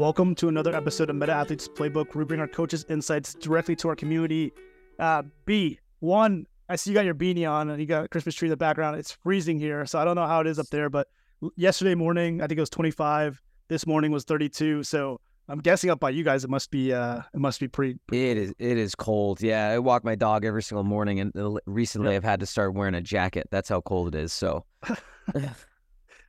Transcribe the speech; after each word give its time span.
Welcome 0.00 0.34
to 0.36 0.48
another 0.48 0.74
episode 0.74 1.10
of 1.10 1.16
Meta 1.16 1.32
Athletes 1.32 1.68
Playbook. 1.68 2.14
Where 2.14 2.20
we 2.20 2.24
bring 2.24 2.40
our 2.40 2.48
coaches' 2.48 2.86
insights 2.88 3.34
directly 3.34 3.76
to 3.76 3.88
our 3.90 3.94
community. 3.94 4.50
Uh, 4.98 5.24
B, 5.44 5.78
one, 5.98 6.46
I 6.70 6.76
see 6.76 6.88
you 6.88 6.94
got 6.94 7.04
your 7.04 7.14
beanie 7.14 7.46
on 7.46 7.68
and 7.68 7.78
you 7.78 7.84
got 7.84 8.06
a 8.06 8.08
Christmas 8.08 8.34
tree 8.34 8.48
in 8.48 8.50
the 8.50 8.56
background. 8.56 8.98
It's 8.98 9.12
freezing 9.12 9.58
here, 9.58 9.84
so 9.84 9.98
I 9.98 10.06
don't 10.06 10.14
know 10.16 10.26
how 10.26 10.40
it 10.40 10.46
is 10.46 10.58
up 10.58 10.68
there, 10.70 10.88
but 10.88 11.08
yesterday 11.54 11.94
morning, 11.94 12.40
I 12.40 12.46
think 12.46 12.56
it 12.56 12.62
was 12.62 12.70
25. 12.70 13.42
This 13.68 13.86
morning 13.86 14.10
was 14.10 14.24
32. 14.24 14.84
So 14.84 15.20
I'm 15.50 15.58
guessing 15.58 15.90
up 15.90 16.00
by 16.00 16.08
you 16.08 16.24
guys, 16.24 16.44
it 16.44 16.50
must 16.50 16.70
be 16.70 16.94
uh, 16.94 17.20
it 17.34 17.40
must 17.40 17.60
be 17.60 17.68
pretty. 17.68 17.98
It 18.10 18.38
is 18.38 18.54
it 18.58 18.78
is 18.78 18.94
cold. 18.94 19.42
Yeah, 19.42 19.68
I 19.68 19.80
walk 19.80 20.02
my 20.02 20.14
dog 20.14 20.46
every 20.46 20.62
single 20.62 20.84
morning, 20.84 21.20
and 21.20 21.60
recently 21.66 22.16
I've 22.16 22.24
had 22.24 22.40
to 22.40 22.46
start 22.46 22.72
wearing 22.72 22.94
a 22.94 23.02
jacket. 23.02 23.48
That's 23.50 23.68
how 23.68 23.82
cold 23.82 24.14
it 24.14 24.18
is. 24.18 24.32
So, 24.32 24.64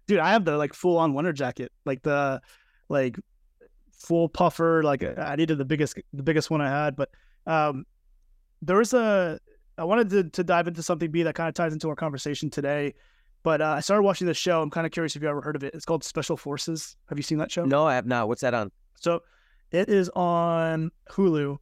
dude, 0.07 0.19
I 0.19 0.31
have 0.31 0.43
the 0.43 0.57
like 0.57 0.73
full 0.73 0.97
on 0.97 1.13
winter 1.13 1.31
jacket, 1.31 1.71
like 1.85 2.01
the 2.01 2.41
like 2.89 3.17
full 4.01 4.29
puffer. 4.29 4.83
Like 4.83 5.03
I 5.03 5.35
needed 5.35 5.57
the 5.57 5.65
biggest 5.65 5.97
the 6.13 6.23
biggest 6.23 6.49
one 6.49 6.61
I 6.61 6.69
had, 6.69 6.95
but 6.95 7.09
um, 7.45 7.85
there 8.61 8.77
was 8.77 8.93
a 8.93 9.39
I 9.77 9.83
wanted 9.83 10.09
to 10.11 10.23
to 10.29 10.43
dive 10.43 10.67
into 10.67 10.83
something 10.83 11.11
B 11.11 11.23
that 11.23 11.35
kind 11.35 11.49
of 11.49 11.55
ties 11.55 11.73
into 11.73 11.89
our 11.89 11.95
conversation 11.95 12.49
today. 12.49 12.93
But 13.43 13.61
uh, 13.61 13.69
I 13.77 13.79
started 13.79 14.03
watching 14.03 14.27
this 14.27 14.37
show. 14.37 14.61
I'm 14.61 14.69
kind 14.69 14.85
of 14.85 14.91
curious 14.91 15.15
if 15.15 15.23
you 15.23 15.27
ever 15.27 15.41
heard 15.41 15.55
of 15.55 15.63
it. 15.63 15.73
It's 15.73 15.85
called 15.85 16.03
Special 16.03 16.37
Forces. 16.37 16.95
Have 17.09 17.17
you 17.17 17.23
seen 17.23 17.39
that 17.39 17.51
show? 17.51 17.65
No, 17.65 17.87
I 17.87 17.95
have 17.95 18.05
not. 18.05 18.27
What's 18.27 18.41
that 18.41 18.53
on? 18.53 18.71
So 18.99 19.21
it 19.71 19.89
is 19.89 20.09
on 20.09 20.91
Hulu, 21.09 21.57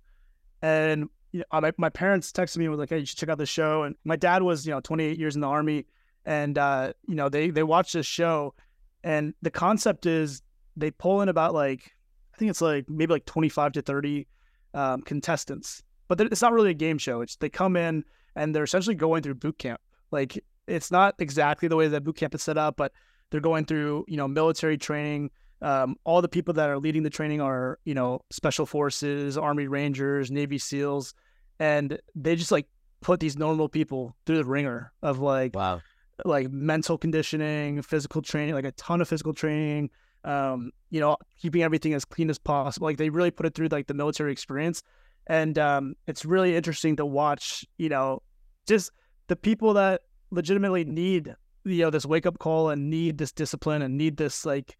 and 0.61 1.09
you 1.31 1.39
know, 1.39 1.61
my 1.61 1.71
my 1.77 1.89
parents 1.89 2.31
texted 2.31 2.58
me 2.58 2.66
and 2.66 2.71
was 2.71 2.80
like, 2.80 2.89
"Hey, 2.89 2.99
you 2.99 3.05
should 3.05 3.17
check 3.17 3.30
out 3.30 3.38
this 3.38 3.49
show." 3.49 3.83
And 3.83 3.95
my 4.03 4.16
dad 4.16 4.44
was 4.44 4.66
you 4.66 4.73
know 4.73 4.81
28 4.81 5.17
years 5.17 5.35
in 5.35 5.41
the 5.41 5.47
army, 5.47 5.85
and 6.25 6.58
uh, 6.58 6.94
you 7.08 7.16
know 7.16 7.30
they 7.30 7.49
they 7.49 7.63
watched 7.63 7.94
this 7.94 8.05
show, 8.05 8.55
and 9.03 9.33
the 9.41 9.52
concept 9.52 10.05
is 10.05 10.41
they 10.75 10.91
pull 10.91 11.21
in 11.21 11.30
about 11.30 11.53
like 11.53 11.92
think 12.40 12.50
it's 12.50 12.62
like 12.62 12.90
maybe 12.90 13.14
like 13.14 13.26
25 13.26 13.73
to 13.73 13.82
30 13.82 14.28
um, 14.73 15.02
contestants, 15.02 15.84
but 16.08 16.20
it's 16.22 16.42
not 16.42 16.54
really 16.54 16.72
a 16.72 16.76
game 16.76 16.98
show. 16.98 17.22
It's 17.22 17.36
they 17.36 17.50
come 17.50 17.76
in 17.76 18.04
and 18.36 18.56
they're 18.56 18.64
essentially 18.64 18.95
going 18.95 19.23
through 19.23 19.36
boot 19.36 19.58
camp. 19.58 19.82
Like 20.12 20.44
it's 20.67 20.92
not 20.92 21.16
exactly 21.20 21.67
the 21.67 21.76
way 21.76 21.88
that 21.88 22.04
boot 22.04 22.16
camp 22.16 22.34
is 22.36 22.44
set 22.44 22.58
up, 22.58 22.78
but 22.78 22.92
they're 23.30 23.42
going 23.42 23.66
through 23.66 24.06
you 24.08 24.17
know 24.17 24.28
military 24.28 24.78
training. 24.78 25.32
Um, 25.62 25.98
all 26.06 26.22
the 26.22 26.30
people 26.30 26.54
that 26.54 26.70
are 26.70 26.80
leading 26.80 27.04
the 27.04 27.10
training 27.10 27.42
are 27.42 27.80
you 27.84 27.94
know 27.94 28.22
special 28.30 28.66
forces, 28.66 29.38
Army 29.38 29.67
Rangers, 29.67 30.32
Navy 30.32 30.58
SEALs, 30.58 31.14
and 31.60 32.00
they 32.16 32.36
just 32.36 32.52
like 32.52 32.67
put 33.02 33.20
these 33.20 33.38
normal 33.38 33.70
people 33.70 34.16
through 34.26 34.38
the 34.38 34.45
ringer 34.45 34.92
of 35.02 35.20
like 35.20 35.56
wow 35.56 35.82
like 36.26 36.52
mental 36.52 36.98
conditioning, 36.98 37.82
physical 37.82 38.22
training, 38.22 38.56
like 38.56 38.66
a 38.66 38.72
ton 38.73 39.02
of 39.02 39.08
physical 39.08 39.34
training. 39.34 39.90
Um, 40.23 40.72
you 40.89 41.00
know, 41.00 41.17
keeping 41.42 41.64
everything 41.64 41.94
as 41.94 42.03
clean 42.03 42.30
as 42.30 42.38
possible. 42.38 42.88
Like 42.88 42.98
they 42.98 43.09
really 43.09 43.31
put 43.31 43.45
it 43.45 43.56
through 43.56 43.67
like 43.67 43.88
the 43.88 43.94
military 43.94 44.31
experience, 44.31 44.84
and 45.28 45.58
um, 45.58 45.95
it's 46.08 46.26
really 46.26 46.56
interesting 46.56 46.95
to 46.98 47.06
watch. 47.06 47.66
You 47.78 47.89
know, 47.89 48.22
just 48.67 48.92
the 49.28 49.36
people 49.36 49.73
that 49.76 50.02
legitimately 50.31 50.86
need 50.86 51.36
you 51.66 51.84
know 51.84 51.89
this 51.89 52.06
wake 52.06 52.26
up 52.26 52.39
call 52.39 52.70
and 52.70 52.89
need 52.89 53.17
this 53.17 53.31
discipline 53.31 53.81
and 53.81 53.98
need 53.98 54.17
this 54.17 54.45
like 54.45 54.78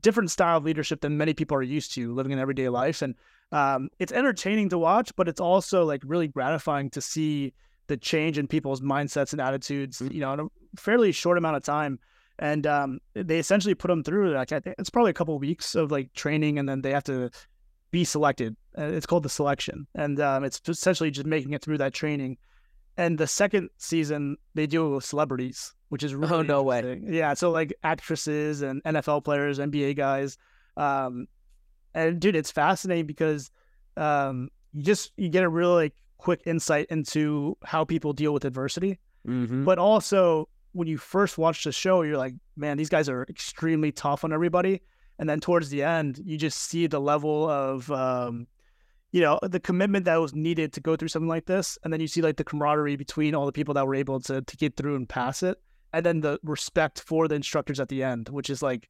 different 0.00 0.30
style 0.30 0.58
of 0.58 0.64
leadership 0.64 1.00
than 1.00 1.16
many 1.16 1.34
people 1.34 1.56
are 1.56 1.62
used 1.62 1.94
to 1.94 2.12
living 2.14 2.32
in 2.32 2.38
everyday 2.38 2.68
life 2.68 3.02
and 3.02 3.14
um, 3.52 3.88
it's 3.98 4.12
entertaining 4.12 4.68
to 4.68 4.78
watch 4.78 5.14
but 5.16 5.28
it's 5.28 5.40
also 5.40 5.84
like 5.84 6.02
really 6.04 6.28
gratifying 6.28 6.90
to 6.90 7.00
see 7.00 7.52
the 7.88 7.96
change 7.96 8.38
in 8.38 8.46
people's 8.46 8.80
mindsets 8.80 9.32
and 9.32 9.40
attitudes 9.40 10.00
mm. 10.00 10.12
you 10.12 10.20
know 10.20 10.32
in 10.32 10.40
a 10.40 10.46
fairly 10.76 11.12
short 11.12 11.38
amount 11.38 11.56
of 11.56 11.62
time 11.62 11.98
and 12.40 12.66
um, 12.66 12.98
they 13.14 13.38
essentially 13.38 13.74
put 13.74 13.88
them 13.88 14.02
through 14.02 14.34
like 14.34 14.50
I 14.50 14.58
think 14.58 14.74
it's 14.78 14.90
probably 14.90 15.10
a 15.10 15.14
couple 15.14 15.36
of 15.36 15.40
weeks 15.40 15.76
of 15.76 15.92
like 15.92 16.12
training 16.14 16.58
and 16.58 16.68
then 16.68 16.82
they 16.82 16.90
have 16.90 17.04
to 17.04 17.30
be 17.92 18.04
selected 18.04 18.56
uh, 18.76 18.82
it's 18.82 19.06
called 19.06 19.22
the 19.22 19.28
selection 19.28 19.86
and 19.94 20.20
um, 20.20 20.42
it's 20.42 20.60
essentially 20.68 21.10
just 21.10 21.26
making 21.26 21.52
it 21.52 21.62
through 21.62 21.78
that 21.78 21.94
training 21.94 22.36
and 23.00 23.16
the 23.16 23.26
second 23.26 23.70
season 23.78 24.36
they 24.54 24.66
do 24.66 24.86
it 24.86 24.94
with 24.94 25.04
celebrities, 25.04 25.74
which 25.88 26.02
is 26.02 26.14
really 26.14 26.34
oh 26.34 26.42
no 26.42 26.62
way. 26.62 27.00
Yeah, 27.02 27.34
so 27.34 27.50
like 27.50 27.72
actresses 27.82 28.62
and 28.62 28.82
NFL 28.84 29.24
players, 29.24 29.58
NBA 29.58 29.96
guys, 29.96 30.36
um, 30.76 31.26
and 31.94 32.20
dude, 32.20 32.36
it's 32.36 32.50
fascinating 32.50 33.06
because 33.06 33.50
um, 33.96 34.50
you 34.72 34.82
just 34.82 35.12
you 35.16 35.28
get 35.28 35.44
a 35.44 35.48
real 35.48 35.72
like 35.72 35.94
quick 36.18 36.42
insight 36.44 36.86
into 36.90 37.56
how 37.64 37.84
people 37.84 38.12
deal 38.12 38.34
with 38.34 38.44
adversity, 38.44 38.98
mm-hmm. 39.26 39.64
but 39.64 39.78
also 39.78 40.48
when 40.72 40.88
you 40.88 40.98
first 40.98 41.38
watch 41.38 41.64
the 41.64 41.72
show, 41.72 42.02
you're 42.02 42.16
like, 42.16 42.34
man, 42.56 42.76
these 42.76 42.88
guys 42.88 43.08
are 43.08 43.24
extremely 43.28 43.92
tough 43.92 44.24
on 44.24 44.32
everybody. 44.32 44.82
And 45.18 45.28
then 45.28 45.40
towards 45.40 45.68
the 45.68 45.82
end, 45.82 46.20
you 46.24 46.38
just 46.38 46.58
see 46.58 46.86
the 46.86 47.00
level 47.00 47.48
of 47.48 47.90
um, 47.90 48.46
you 49.12 49.20
know 49.20 49.38
the 49.42 49.60
commitment 49.60 50.04
that 50.06 50.16
was 50.16 50.34
needed 50.34 50.72
to 50.74 50.80
go 50.80 50.96
through 50.96 51.08
something 51.08 51.28
like 51.28 51.46
this. 51.46 51.78
And 51.84 51.92
then 51.92 52.00
you 52.00 52.06
see 52.06 52.22
like 52.22 52.36
the 52.36 52.44
camaraderie 52.44 52.96
between 52.96 53.34
all 53.34 53.46
the 53.46 53.52
people 53.52 53.74
that 53.74 53.86
were 53.86 53.94
able 53.94 54.20
to 54.20 54.40
to 54.40 54.56
get 54.56 54.76
through 54.76 54.96
and 54.96 55.08
pass 55.08 55.42
it. 55.42 55.58
And 55.92 56.06
then 56.06 56.20
the 56.20 56.38
respect 56.42 57.00
for 57.00 57.28
the 57.28 57.34
instructors 57.34 57.80
at 57.80 57.88
the 57.88 58.02
end 58.02 58.28
which 58.28 58.48
is 58.48 58.62
like 58.62 58.88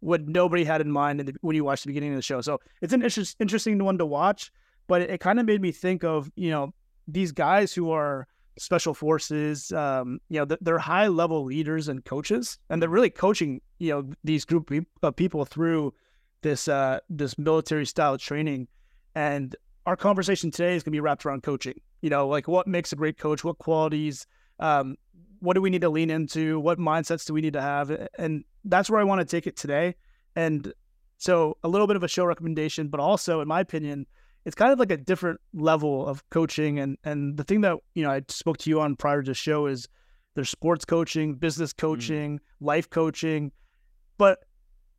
what 0.00 0.26
nobody 0.26 0.64
had 0.64 0.80
in 0.80 0.90
mind 0.90 1.20
the, 1.20 1.34
when 1.42 1.54
you 1.54 1.62
watch 1.62 1.82
the 1.82 1.88
beginning 1.88 2.10
of 2.10 2.16
the 2.16 2.22
show. 2.22 2.40
So 2.40 2.58
it's 2.82 2.92
an 2.92 3.02
inter- 3.02 3.22
interesting 3.38 3.82
one 3.82 3.98
to 3.98 4.06
watch 4.06 4.50
but 4.90 5.02
it, 5.02 5.10
it 5.10 5.20
kind 5.20 5.38
of 5.38 5.46
made 5.46 5.62
me 5.62 5.70
think 5.72 6.04
of 6.04 6.30
you 6.34 6.50
know 6.50 6.74
these 7.06 7.32
guys 7.32 7.72
who 7.72 7.90
are 7.90 8.26
special 8.58 8.92
forces 8.94 9.72
um, 9.72 10.20
you 10.28 10.38
know 10.38 10.56
they're 10.60 10.78
high 10.78 11.08
level 11.08 11.44
leaders 11.44 11.88
and 11.88 12.04
coaches 12.04 12.58
and 12.68 12.82
they're 12.82 12.88
really 12.88 13.10
coaching 13.10 13.60
you 13.78 13.90
know 13.90 14.10
these 14.24 14.44
group 14.44 14.70
of 15.02 15.16
people 15.16 15.44
through 15.44 15.92
this 16.42 16.68
uh 16.68 16.98
this 17.08 17.38
military 17.38 17.86
style 17.86 18.18
training 18.18 18.66
and 19.14 19.56
our 19.86 19.96
conversation 19.96 20.50
today 20.50 20.76
is 20.76 20.82
going 20.82 20.92
to 20.92 20.96
be 20.96 21.00
wrapped 21.00 21.24
around 21.26 21.42
coaching. 21.42 21.80
You 22.00 22.10
know, 22.10 22.28
like 22.28 22.48
what 22.48 22.66
makes 22.66 22.92
a 22.92 22.96
great 22.96 23.18
coach, 23.18 23.44
what 23.44 23.58
qualities, 23.58 24.26
um, 24.58 24.96
what 25.40 25.54
do 25.54 25.60
we 25.60 25.70
need 25.70 25.80
to 25.80 25.88
lean 25.88 26.10
into, 26.10 26.60
what 26.60 26.78
mindsets 26.78 27.26
do 27.26 27.34
we 27.34 27.40
need 27.40 27.54
to 27.54 27.62
have, 27.62 27.90
and 28.18 28.44
that's 28.64 28.90
where 28.90 29.00
I 29.00 29.04
want 29.04 29.20
to 29.20 29.24
take 29.24 29.46
it 29.46 29.56
today. 29.56 29.94
And 30.36 30.72
so, 31.18 31.56
a 31.64 31.68
little 31.68 31.86
bit 31.86 31.96
of 31.96 32.02
a 32.02 32.08
show 32.08 32.24
recommendation, 32.24 32.88
but 32.88 33.00
also, 33.00 33.40
in 33.40 33.48
my 33.48 33.60
opinion, 33.60 34.06
it's 34.44 34.54
kind 34.54 34.72
of 34.72 34.78
like 34.78 34.90
a 34.90 34.96
different 34.96 35.40
level 35.52 36.06
of 36.06 36.28
coaching. 36.30 36.78
And 36.78 36.96
and 37.04 37.36
the 37.36 37.44
thing 37.44 37.60
that 37.62 37.78
you 37.94 38.02
know 38.02 38.10
I 38.10 38.22
spoke 38.28 38.58
to 38.58 38.70
you 38.70 38.80
on 38.80 38.96
prior 38.96 39.22
to 39.22 39.30
the 39.30 39.34
show 39.34 39.66
is 39.66 39.88
there's 40.34 40.50
sports 40.50 40.84
coaching, 40.84 41.34
business 41.34 41.72
mm. 41.72 41.78
coaching, 41.78 42.38
mm. 42.38 42.42
life 42.60 42.88
coaching, 42.88 43.52
but 44.18 44.40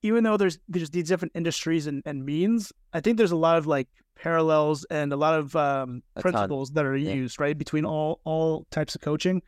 even 0.03 0.23
though 0.23 0.37
there's 0.37 0.59
there's 0.67 0.89
these 0.89 1.07
different 1.07 1.31
industries 1.35 1.87
and, 1.87 2.01
and 2.05 2.25
means, 2.25 2.71
I 2.93 2.99
think 3.01 3.17
there's 3.17 3.31
a 3.31 3.37
lot 3.37 3.57
of 3.57 3.67
like 3.67 3.87
parallels 4.15 4.85
and 4.89 5.13
a 5.13 5.15
lot 5.15 5.35
of 5.35 5.55
um, 5.55 6.03
principles 6.19 6.71
that 6.71 6.85
are 6.85 6.95
yeah. 6.95 7.13
used 7.13 7.39
right 7.39 7.57
between 7.57 7.85
all 7.85 8.19
all 8.23 8.65
types 8.71 8.95
of 8.95 9.01
coaching, 9.01 9.41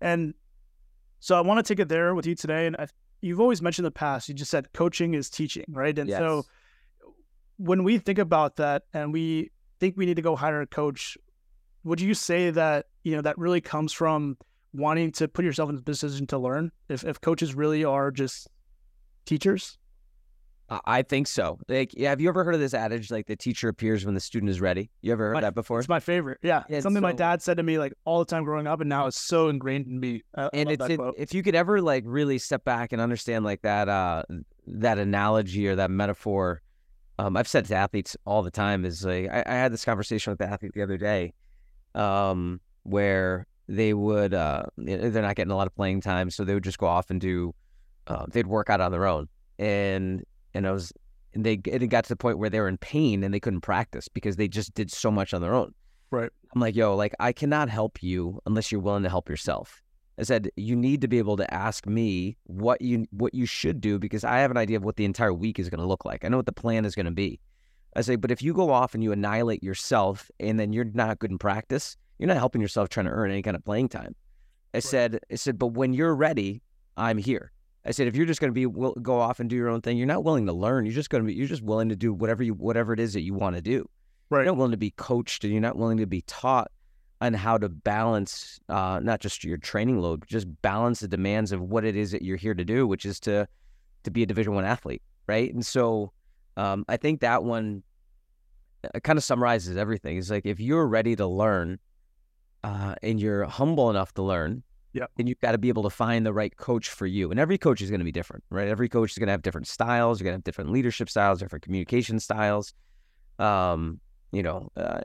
and 0.00 0.34
so 1.20 1.36
I 1.36 1.40
want 1.40 1.64
to 1.64 1.68
take 1.74 1.80
it 1.80 1.88
there 1.88 2.14
with 2.14 2.26
you 2.26 2.34
today. 2.34 2.66
And 2.66 2.76
I've, 2.78 2.92
you've 3.20 3.40
always 3.40 3.60
mentioned 3.60 3.84
in 3.84 3.88
the 3.88 3.92
past, 3.92 4.28
you 4.28 4.34
just 4.34 4.50
said 4.50 4.72
coaching 4.72 5.14
is 5.14 5.28
teaching, 5.28 5.64
right? 5.68 5.98
And 5.98 6.08
yes. 6.08 6.18
so 6.18 6.44
when 7.58 7.84
we 7.84 7.98
think 7.98 8.18
about 8.18 8.56
that 8.56 8.84
and 8.94 9.12
we 9.12 9.50
think 9.80 9.96
we 9.96 10.06
need 10.06 10.16
to 10.16 10.22
go 10.22 10.34
hire 10.34 10.60
a 10.62 10.66
coach, 10.66 11.18
would 11.84 12.00
you 12.00 12.14
say 12.14 12.50
that 12.50 12.86
you 13.04 13.14
know 13.14 13.22
that 13.22 13.38
really 13.38 13.60
comes 13.60 13.92
from 13.92 14.36
wanting 14.72 15.12
to 15.12 15.28
put 15.28 15.44
yourself 15.44 15.68
in 15.68 15.76
the 15.76 15.82
position 15.82 16.26
to 16.28 16.38
learn? 16.38 16.72
If 16.88 17.04
if 17.04 17.20
coaches 17.20 17.54
really 17.54 17.84
are 17.84 18.10
just 18.10 18.48
teachers? 19.26 19.78
I 20.84 21.00
think 21.00 21.26
so. 21.26 21.58
Like, 21.66 21.94
yeah, 21.94 22.10
have 22.10 22.20
you 22.20 22.28
ever 22.28 22.44
heard 22.44 22.54
of 22.54 22.60
this 22.60 22.74
adage, 22.74 23.10
like 23.10 23.26
the 23.26 23.36
teacher 23.36 23.70
appears 23.70 24.04
when 24.04 24.14
the 24.14 24.20
student 24.20 24.50
is 24.50 24.60
ready? 24.60 24.90
You 25.00 25.12
ever 25.12 25.28
heard 25.28 25.34
my, 25.34 25.40
that 25.40 25.54
before? 25.54 25.78
It's 25.78 25.88
my 25.88 26.00
favorite. 26.00 26.38
Yeah, 26.42 26.64
it's 26.68 26.82
something 26.82 27.00
so, 27.00 27.06
my 27.06 27.12
dad 27.12 27.40
said 27.40 27.56
to 27.56 27.62
me 27.62 27.78
like 27.78 27.94
all 28.04 28.18
the 28.18 28.26
time 28.26 28.44
growing 28.44 28.66
up, 28.66 28.80
and 28.80 28.88
now 28.88 29.06
it's 29.06 29.18
so 29.18 29.48
ingrained 29.48 29.86
in 29.86 29.98
me. 29.98 30.22
I, 30.34 30.50
and 30.52 30.70
it's 30.70 30.84
it, 30.84 31.00
if 31.16 31.32
you 31.32 31.42
could 31.42 31.54
ever 31.54 31.80
like 31.80 32.04
really 32.06 32.36
step 32.36 32.64
back 32.64 32.92
and 32.92 33.00
understand 33.00 33.46
like 33.46 33.62
that 33.62 33.88
uh 33.88 34.24
that 34.66 34.98
analogy 34.98 35.66
or 35.68 35.76
that 35.76 35.90
metaphor. 35.90 36.60
Um, 37.18 37.36
I've 37.36 37.48
said 37.48 37.64
to 37.66 37.74
athletes 37.74 38.16
all 38.24 38.42
the 38.42 38.50
time 38.50 38.84
is 38.84 39.04
like 39.04 39.28
I, 39.30 39.42
I 39.46 39.54
had 39.54 39.72
this 39.72 39.84
conversation 39.84 40.30
with 40.30 40.38
the 40.38 40.46
athlete 40.46 40.72
the 40.74 40.82
other 40.82 40.96
day, 40.96 41.32
um, 41.94 42.60
where 42.84 43.46
they 43.68 43.92
would 43.92 44.32
uh 44.32 44.62
they're 44.78 45.22
not 45.22 45.36
getting 45.36 45.50
a 45.50 45.56
lot 45.56 45.66
of 45.66 45.74
playing 45.74 46.00
time, 46.00 46.30
so 46.30 46.44
they 46.44 46.54
would 46.54 46.64
just 46.64 46.78
go 46.78 46.86
off 46.86 47.10
and 47.10 47.20
do 47.20 47.54
uh, 48.06 48.24
they'd 48.30 48.46
work 48.46 48.70
out 48.70 48.80
on 48.80 48.92
their 48.92 49.06
own 49.06 49.28
and 49.58 50.24
and 50.54 50.66
I 50.66 50.72
was 50.72 50.92
and 51.34 51.44
they 51.44 51.60
it 51.64 51.86
got 51.88 52.04
to 52.04 52.08
the 52.08 52.16
point 52.16 52.38
where 52.38 52.50
they 52.50 52.60
were 52.60 52.68
in 52.68 52.78
pain 52.78 53.22
and 53.22 53.32
they 53.34 53.40
couldn't 53.40 53.60
practice 53.60 54.08
because 54.08 54.36
they 54.36 54.48
just 54.48 54.74
did 54.74 54.90
so 54.90 55.10
much 55.10 55.34
on 55.34 55.42
their 55.42 55.54
own. 55.54 55.74
Right. 56.10 56.30
I'm 56.54 56.60
like, 56.60 56.74
yo, 56.74 56.96
like 56.96 57.14
I 57.20 57.32
cannot 57.32 57.68
help 57.68 58.02
you 58.02 58.40
unless 58.46 58.72
you're 58.72 58.80
willing 58.80 59.02
to 59.02 59.10
help 59.10 59.28
yourself. 59.28 59.82
I 60.18 60.24
said 60.24 60.50
you 60.56 60.74
need 60.74 61.00
to 61.02 61.08
be 61.08 61.18
able 61.18 61.36
to 61.36 61.54
ask 61.54 61.86
me 61.86 62.36
what 62.44 62.82
you 62.82 63.06
what 63.10 63.34
you 63.34 63.46
should 63.46 63.80
do 63.80 63.98
because 63.98 64.24
I 64.24 64.38
have 64.38 64.50
an 64.50 64.56
idea 64.56 64.76
of 64.76 64.84
what 64.84 64.96
the 64.96 65.04
entire 65.04 65.32
week 65.32 65.58
is 65.58 65.70
going 65.70 65.80
to 65.80 65.86
look 65.86 66.04
like. 66.04 66.24
I 66.24 66.28
know 66.28 66.38
what 66.38 66.46
the 66.46 66.52
plan 66.52 66.84
is 66.84 66.94
going 66.96 67.06
to 67.06 67.12
be. 67.12 67.40
I 67.94 68.00
say, 68.00 68.16
but 68.16 68.30
if 68.30 68.42
you 68.42 68.52
go 68.52 68.70
off 68.70 68.94
and 68.94 69.02
you 69.02 69.12
annihilate 69.12 69.62
yourself 69.62 70.30
and 70.40 70.58
then 70.58 70.72
you're 70.72 70.84
not 70.84 71.20
good 71.20 71.30
in 71.30 71.38
practice, 71.38 71.96
you're 72.18 72.26
not 72.26 72.36
helping 72.36 72.60
yourself 72.60 72.88
trying 72.88 73.06
to 73.06 73.12
earn 73.12 73.30
any 73.30 73.42
kind 73.42 73.56
of 73.56 73.64
playing 73.64 73.88
time. 73.88 74.14
I 74.74 74.78
right. 74.78 74.84
said, 74.84 75.20
I 75.30 75.36
said, 75.36 75.58
but 75.58 75.68
when 75.68 75.94
you're 75.94 76.14
ready, 76.14 76.62
I'm 76.96 77.16
here. 77.18 77.52
I 77.86 77.92
said, 77.92 78.06
if 78.06 78.14
you're 78.14 78.26
just 78.26 78.40
going 78.40 78.50
to 78.50 78.54
be 78.54 78.66
will, 78.66 78.92
go 78.94 79.18
off 79.18 79.40
and 79.40 79.48
do 79.48 79.56
your 79.56 79.68
own 79.68 79.80
thing, 79.80 79.96
you're 79.96 80.06
not 80.06 80.24
willing 80.24 80.46
to 80.46 80.52
learn. 80.52 80.84
You're 80.84 80.94
just 80.94 81.10
going 81.10 81.22
to 81.22 81.26
be, 81.26 81.34
you're 81.34 81.46
just 81.46 81.62
willing 81.62 81.88
to 81.88 81.96
do 81.96 82.12
whatever 82.12 82.42
you, 82.42 82.54
whatever 82.54 82.92
it 82.92 83.00
is 83.00 83.14
that 83.14 83.22
you 83.22 83.34
want 83.34 83.56
to 83.56 83.62
do. 83.62 83.88
Right. 84.30 84.40
You're 84.40 84.46
not 84.46 84.56
willing 84.56 84.72
to 84.72 84.76
be 84.76 84.90
coached 84.90 85.44
and 85.44 85.52
you're 85.52 85.62
not 85.62 85.76
willing 85.76 85.96
to 85.98 86.06
be 86.06 86.22
taught 86.22 86.70
on 87.20 87.34
how 87.34 87.58
to 87.58 87.68
balance, 87.68 88.60
uh, 88.68 89.00
not 89.02 89.20
just 89.20 89.44
your 89.44 89.56
training 89.56 90.00
load, 90.00 90.24
just 90.26 90.46
balance 90.62 91.00
the 91.00 91.08
demands 91.08 91.52
of 91.52 91.60
what 91.60 91.84
it 91.84 91.96
is 91.96 92.12
that 92.12 92.22
you're 92.22 92.36
here 92.36 92.54
to 92.54 92.64
do, 92.64 92.86
which 92.86 93.04
is 93.04 93.18
to, 93.20 93.46
to 94.04 94.10
be 94.10 94.22
a 94.22 94.26
division 94.26 94.54
one 94.54 94.64
athlete. 94.64 95.02
Right. 95.26 95.52
And 95.52 95.64
so, 95.66 96.12
um, 96.56 96.84
I 96.88 96.96
think 96.96 97.20
that 97.20 97.44
one 97.44 97.82
uh, 98.82 99.00
kind 99.00 99.18
of 99.18 99.24
summarizes 99.24 99.76
everything. 99.76 100.16
It's 100.16 100.30
like, 100.30 100.46
if 100.46 100.58
you're 100.60 100.86
ready 100.86 101.16
to 101.16 101.26
learn, 101.26 101.78
uh, 102.64 102.94
and 103.02 103.20
you're 103.20 103.44
humble 103.44 103.90
enough 103.90 104.12
to 104.14 104.22
learn, 104.22 104.62
yeah. 104.92 105.06
then 105.16 105.26
you've 105.26 105.40
got 105.40 105.52
to 105.52 105.58
be 105.58 105.68
able 105.68 105.82
to 105.84 105.90
find 105.90 106.26
the 106.26 106.32
right 106.32 106.56
coach 106.56 106.88
for 106.88 107.06
you. 107.06 107.30
And 107.30 107.38
every 107.38 107.58
coach 107.58 107.80
is 107.80 107.90
going 107.90 108.00
to 108.00 108.04
be 108.04 108.12
different, 108.12 108.42
right? 108.50 108.68
Every 108.68 108.88
coach 108.88 109.12
is 109.12 109.18
going 109.18 109.28
to 109.28 109.32
have 109.32 109.42
different 109.42 109.68
styles. 109.68 110.18
You're 110.18 110.24
going 110.24 110.34
to 110.34 110.38
have 110.38 110.44
different 110.44 110.70
leadership 110.70 111.08
styles, 111.08 111.38
different 111.38 111.62
communication 111.62 112.18
styles. 112.18 112.74
Um, 113.38 114.00
you 114.32 114.42
know, 114.42 114.70
uh, 114.76 115.00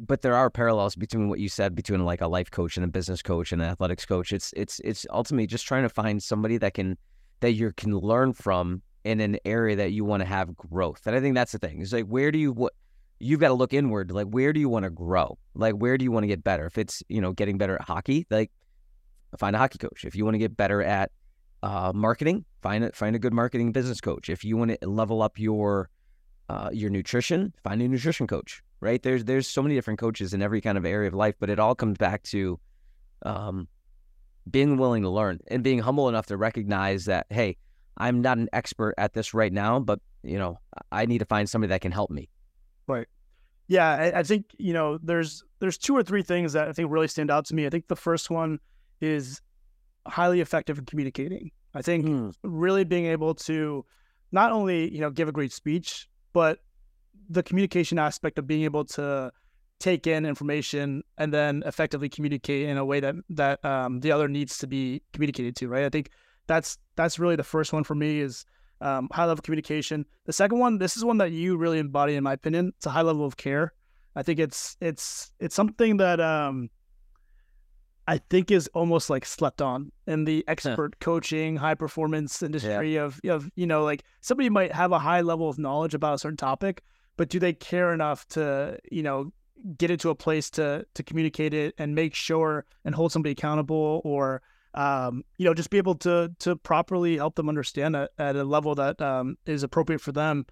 but 0.00 0.22
there 0.22 0.34
are 0.34 0.50
parallels 0.50 0.96
between 0.96 1.28
what 1.28 1.38
you 1.38 1.48
said 1.48 1.74
between 1.74 2.04
like 2.04 2.20
a 2.20 2.26
life 2.26 2.50
coach 2.50 2.76
and 2.76 2.84
a 2.84 2.88
business 2.88 3.22
coach 3.22 3.52
and 3.52 3.62
an 3.62 3.68
athletics 3.68 4.06
coach. 4.06 4.32
It's 4.32 4.52
it's 4.56 4.80
it's 4.80 5.06
ultimately 5.10 5.46
just 5.46 5.66
trying 5.66 5.82
to 5.82 5.88
find 5.88 6.22
somebody 6.22 6.58
that 6.58 6.74
can 6.74 6.96
that 7.40 7.52
you 7.52 7.72
can 7.76 7.96
learn 7.96 8.32
from 8.32 8.82
in 9.04 9.20
an 9.20 9.38
area 9.44 9.76
that 9.76 9.92
you 9.92 10.04
want 10.04 10.22
to 10.22 10.26
have 10.26 10.56
growth. 10.56 11.06
And 11.06 11.14
I 11.14 11.20
think 11.20 11.34
that's 11.34 11.52
the 11.52 11.58
thing. 11.58 11.80
It's 11.80 11.92
like 11.92 12.06
where 12.06 12.32
do 12.32 12.38
you 12.38 12.52
what 12.52 12.72
you've 13.20 13.40
got 13.40 13.48
to 13.48 13.54
look 13.54 13.72
inward. 13.72 14.10
Like 14.10 14.28
where 14.28 14.52
do 14.52 14.60
you 14.60 14.68
want 14.68 14.84
to 14.84 14.90
grow? 14.90 15.38
Like 15.54 15.74
where 15.74 15.96
do 15.98 16.04
you 16.04 16.10
want 16.10 16.24
to 16.24 16.28
get 16.28 16.42
better? 16.42 16.66
If 16.66 16.78
it's 16.78 17.02
you 17.08 17.20
know 17.20 17.32
getting 17.32 17.58
better 17.58 17.76
at 17.76 17.82
hockey, 17.82 18.26
like 18.30 18.50
find 19.38 19.54
a 19.54 19.58
hockey 19.58 19.78
coach. 19.78 20.04
If 20.04 20.16
you 20.16 20.24
want 20.24 20.34
to 20.34 20.38
get 20.38 20.56
better 20.56 20.82
at 20.82 21.10
uh, 21.62 21.92
marketing, 21.94 22.44
find 22.62 22.84
it. 22.84 22.96
Find 22.96 23.14
a 23.14 23.18
good 23.18 23.32
marketing 23.32 23.72
business 23.72 24.00
coach. 24.00 24.28
If 24.28 24.44
you 24.44 24.56
want 24.56 24.78
to 24.80 24.88
level 24.88 25.22
up 25.22 25.38
your 25.38 25.90
uh, 26.48 26.70
your 26.72 26.90
nutrition, 26.90 27.54
find 27.62 27.80
a 27.82 27.88
nutrition 27.88 28.26
coach. 28.26 28.62
Right 28.80 29.02
there's 29.02 29.24
there's 29.24 29.48
so 29.48 29.62
many 29.62 29.74
different 29.74 29.98
coaches 29.98 30.34
in 30.34 30.42
every 30.42 30.60
kind 30.60 30.76
of 30.76 30.84
area 30.84 31.08
of 31.08 31.14
life, 31.14 31.36
but 31.38 31.48
it 31.48 31.58
all 31.58 31.74
comes 31.74 31.96
back 31.96 32.22
to 32.24 32.60
um, 33.24 33.66
being 34.50 34.76
willing 34.76 35.02
to 35.02 35.08
learn 35.08 35.40
and 35.48 35.62
being 35.62 35.78
humble 35.78 36.08
enough 36.08 36.26
to 36.26 36.36
recognize 36.36 37.06
that 37.06 37.26
hey, 37.30 37.56
I'm 37.96 38.20
not 38.20 38.36
an 38.38 38.48
expert 38.52 38.94
at 38.98 39.14
this 39.14 39.32
right 39.32 39.52
now, 39.52 39.80
but 39.80 40.00
you 40.22 40.38
know 40.38 40.58
I 40.92 41.06
need 41.06 41.18
to 41.18 41.24
find 41.24 41.48
somebody 41.48 41.70
that 41.70 41.80
can 41.80 41.92
help 41.92 42.10
me. 42.10 42.28
Right. 42.86 43.06
Yeah, 43.68 43.88
I, 43.88 44.18
I 44.18 44.22
think 44.22 44.46
you 44.58 44.74
know 44.74 44.98
there's 45.02 45.42
there's 45.60 45.78
two 45.78 45.96
or 45.96 46.02
three 46.02 46.22
things 46.22 46.52
that 46.52 46.68
I 46.68 46.72
think 46.72 46.90
really 46.90 47.08
stand 47.08 47.30
out 47.30 47.46
to 47.46 47.54
me. 47.54 47.64
I 47.66 47.70
think 47.70 47.88
the 47.88 47.96
first 47.96 48.28
one 48.28 48.58
is 49.00 49.40
highly 50.06 50.42
effective 50.42 50.78
in 50.78 50.84
communicating. 50.84 51.50
I 51.72 51.80
think 51.80 52.04
Mm. 52.04 52.34
really 52.42 52.84
being 52.84 53.06
able 53.06 53.34
to 53.34 53.86
not 54.30 54.52
only 54.52 54.92
you 54.92 55.00
know 55.00 55.10
give 55.10 55.28
a 55.28 55.32
great 55.32 55.52
speech, 55.52 56.06
but 56.34 56.58
the 57.30 57.42
communication 57.42 57.98
aspect 57.98 58.38
of 58.38 58.46
being 58.46 58.64
able 58.64 58.84
to 58.84 59.32
take 59.80 60.06
in 60.06 60.26
information 60.26 61.02
and 61.18 61.32
then 61.32 61.62
effectively 61.64 62.08
communicate 62.08 62.68
in 62.68 62.76
a 62.76 62.84
way 62.84 63.00
that 63.00 63.14
that 63.30 63.64
um, 63.64 64.00
the 64.00 64.12
other 64.12 64.28
needs 64.28 64.58
to 64.58 64.66
be 64.66 65.02
communicated 65.14 65.56
to. 65.56 65.68
Right. 65.68 65.84
I 65.84 65.88
think 65.88 66.10
that's 66.46 66.76
that's 66.96 67.18
really 67.18 67.36
the 67.36 67.42
first 67.42 67.72
one 67.72 67.84
for 67.84 67.94
me 67.94 68.20
is 68.20 68.44
um, 68.80 69.08
high 69.12 69.24
level 69.24 69.42
communication. 69.42 70.04
The 70.26 70.32
second 70.32 70.58
one, 70.58 70.78
this 70.78 70.96
is 70.96 71.04
one 71.04 71.18
that 71.18 71.32
you 71.32 71.56
really 71.56 71.78
embody, 71.78 72.16
in 72.16 72.24
my 72.24 72.34
opinion. 72.34 72.72
It's 72.76 72.86
a 72.86 72.90
high 72.90 73.02
level 73.02 73.24
of 73.24 73.36
care. 73.36 73.72
I 74.14 74.22
think 74.22 74.38
it's 74.38 74.76
it's 74.80 75.32
it's 75.40 75.54
something 75.54 75.96
that 75.96 76.20
um, 76.20 76.68
I 78.06 78.18
think 78.18 78.50
is 78.50 78.68
almost 78.74 79.08
like 79.08 79.24
slept 79.24 79.62
on 79.62 79.90
in 80.06 80.24
the 80.24 80.44
expert 80.46 81.00
coaching, 81.00 81.56
high 81.56 81.74
performance 81.74 82.42
industry 82.42 82.96
of 82.96 83.20
of 83.24 83.50
you 83.56 83.66
know 83.66 83.84
like 83.84 84.04
somebody 84.20 84.50
might 84.50 84.72
have 84.72 84.92
a 84.92 84.98
high 84.98 85.22
level 85.22 85.48
of 85.48 85.58
knowledge 85.58 85.94
about 85.94 86.14
a 86.14 86.18
certain 86.18 86.36
topic, 86.36 86.82
but 87.16 87.28
do 87.28 87.38
they 87.38 87.52
care 87.52 87.92
enough 87.92 88.26
to 88.28 88.78
you 88.90 89.02
know 89.02 89.32
get 89.78 89.90
it 89.90 90.00
to 90.00 90.10
a 90.10 90.14
place 90.14 90.50
to 90.50 90.84
to 90.94 91.02
communicate 91.02 91.54
it 91.54 91.74
and 91.78 91.94
make 91.94 92.14
sure 92.14 92.66
and 92.84 92.94
hold 92.94 93.12
somebody 93.12 93.32
accountable 93.32 94.02
or 94.04 94.42
um, 94.74 95.24
you 95.38 95.46
know 95.46 95.54
just 95.54 95.70
be 95.70 95.78
able 95.78 95.94
to 95.94 96.30
to 96.40 96.56
properly 96.56 97.16
help 97.16 97.36
them 97.36 97.48
understand 97.48 97.96
it 97.96 98.10
at 98.18 98.36
a 98.36 98.44
level 98.44 98.74
that 98.74 99.00
um, 99.00 99.36
is 99.46 99.62
appropriate 99.62 100.00
for 100.00 100.12
them. 100.12 100.44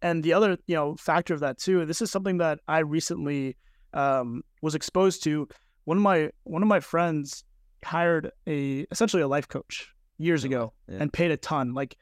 And 0.00 0.22
the 0.22 0.32
other 0.32 0.56
you 0.66 0.74
know 0.74 0.96
factor 0.96 1.34
of 1.34 1.40
that 1.40 1.58
too, 1.58 1.84
this 1.84 2.00
is 2.00 2.10
something 2.10 2.38
that 2.38 2.60
I 2.66 2.78
recently 2.78 3.56
um, 3.92 4.42
was 4.62 4.74
exposed 4.74 5.22
to 5.24 5.48
one 5.84 5.96
of 5.96 6.02
my 6.02 6.30
one 6.44 6.62
of 6.62 6.68
my 6.68 6.80
friends 6.80 7.44
hired 7.84 8.30
a 8.46 8.86
essentially 8.90 9.22
a 9.22 9.28
life 9.28 9.48
coach 9.48 9.92
years 10.18 10.44
ago 10.44 10.72
yeah. 10.88 10.98
and 11.00 11.12
paid 11.12 11.30
a 11.30 11.36
ton 11.36 11.74
like 11.74 11.96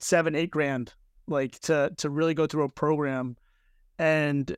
seven 0.00 0.34
eight 0.34 0.50
grand 0.50 0.92
like 1.26 1.58
to 1.60 1.92
to 1.98 2.10
really 2.10 2.34
go 2.34 2.46
through 2.46 2.64
a 2.64 2.68
program. 2.68 3.36
And 3.98 4.54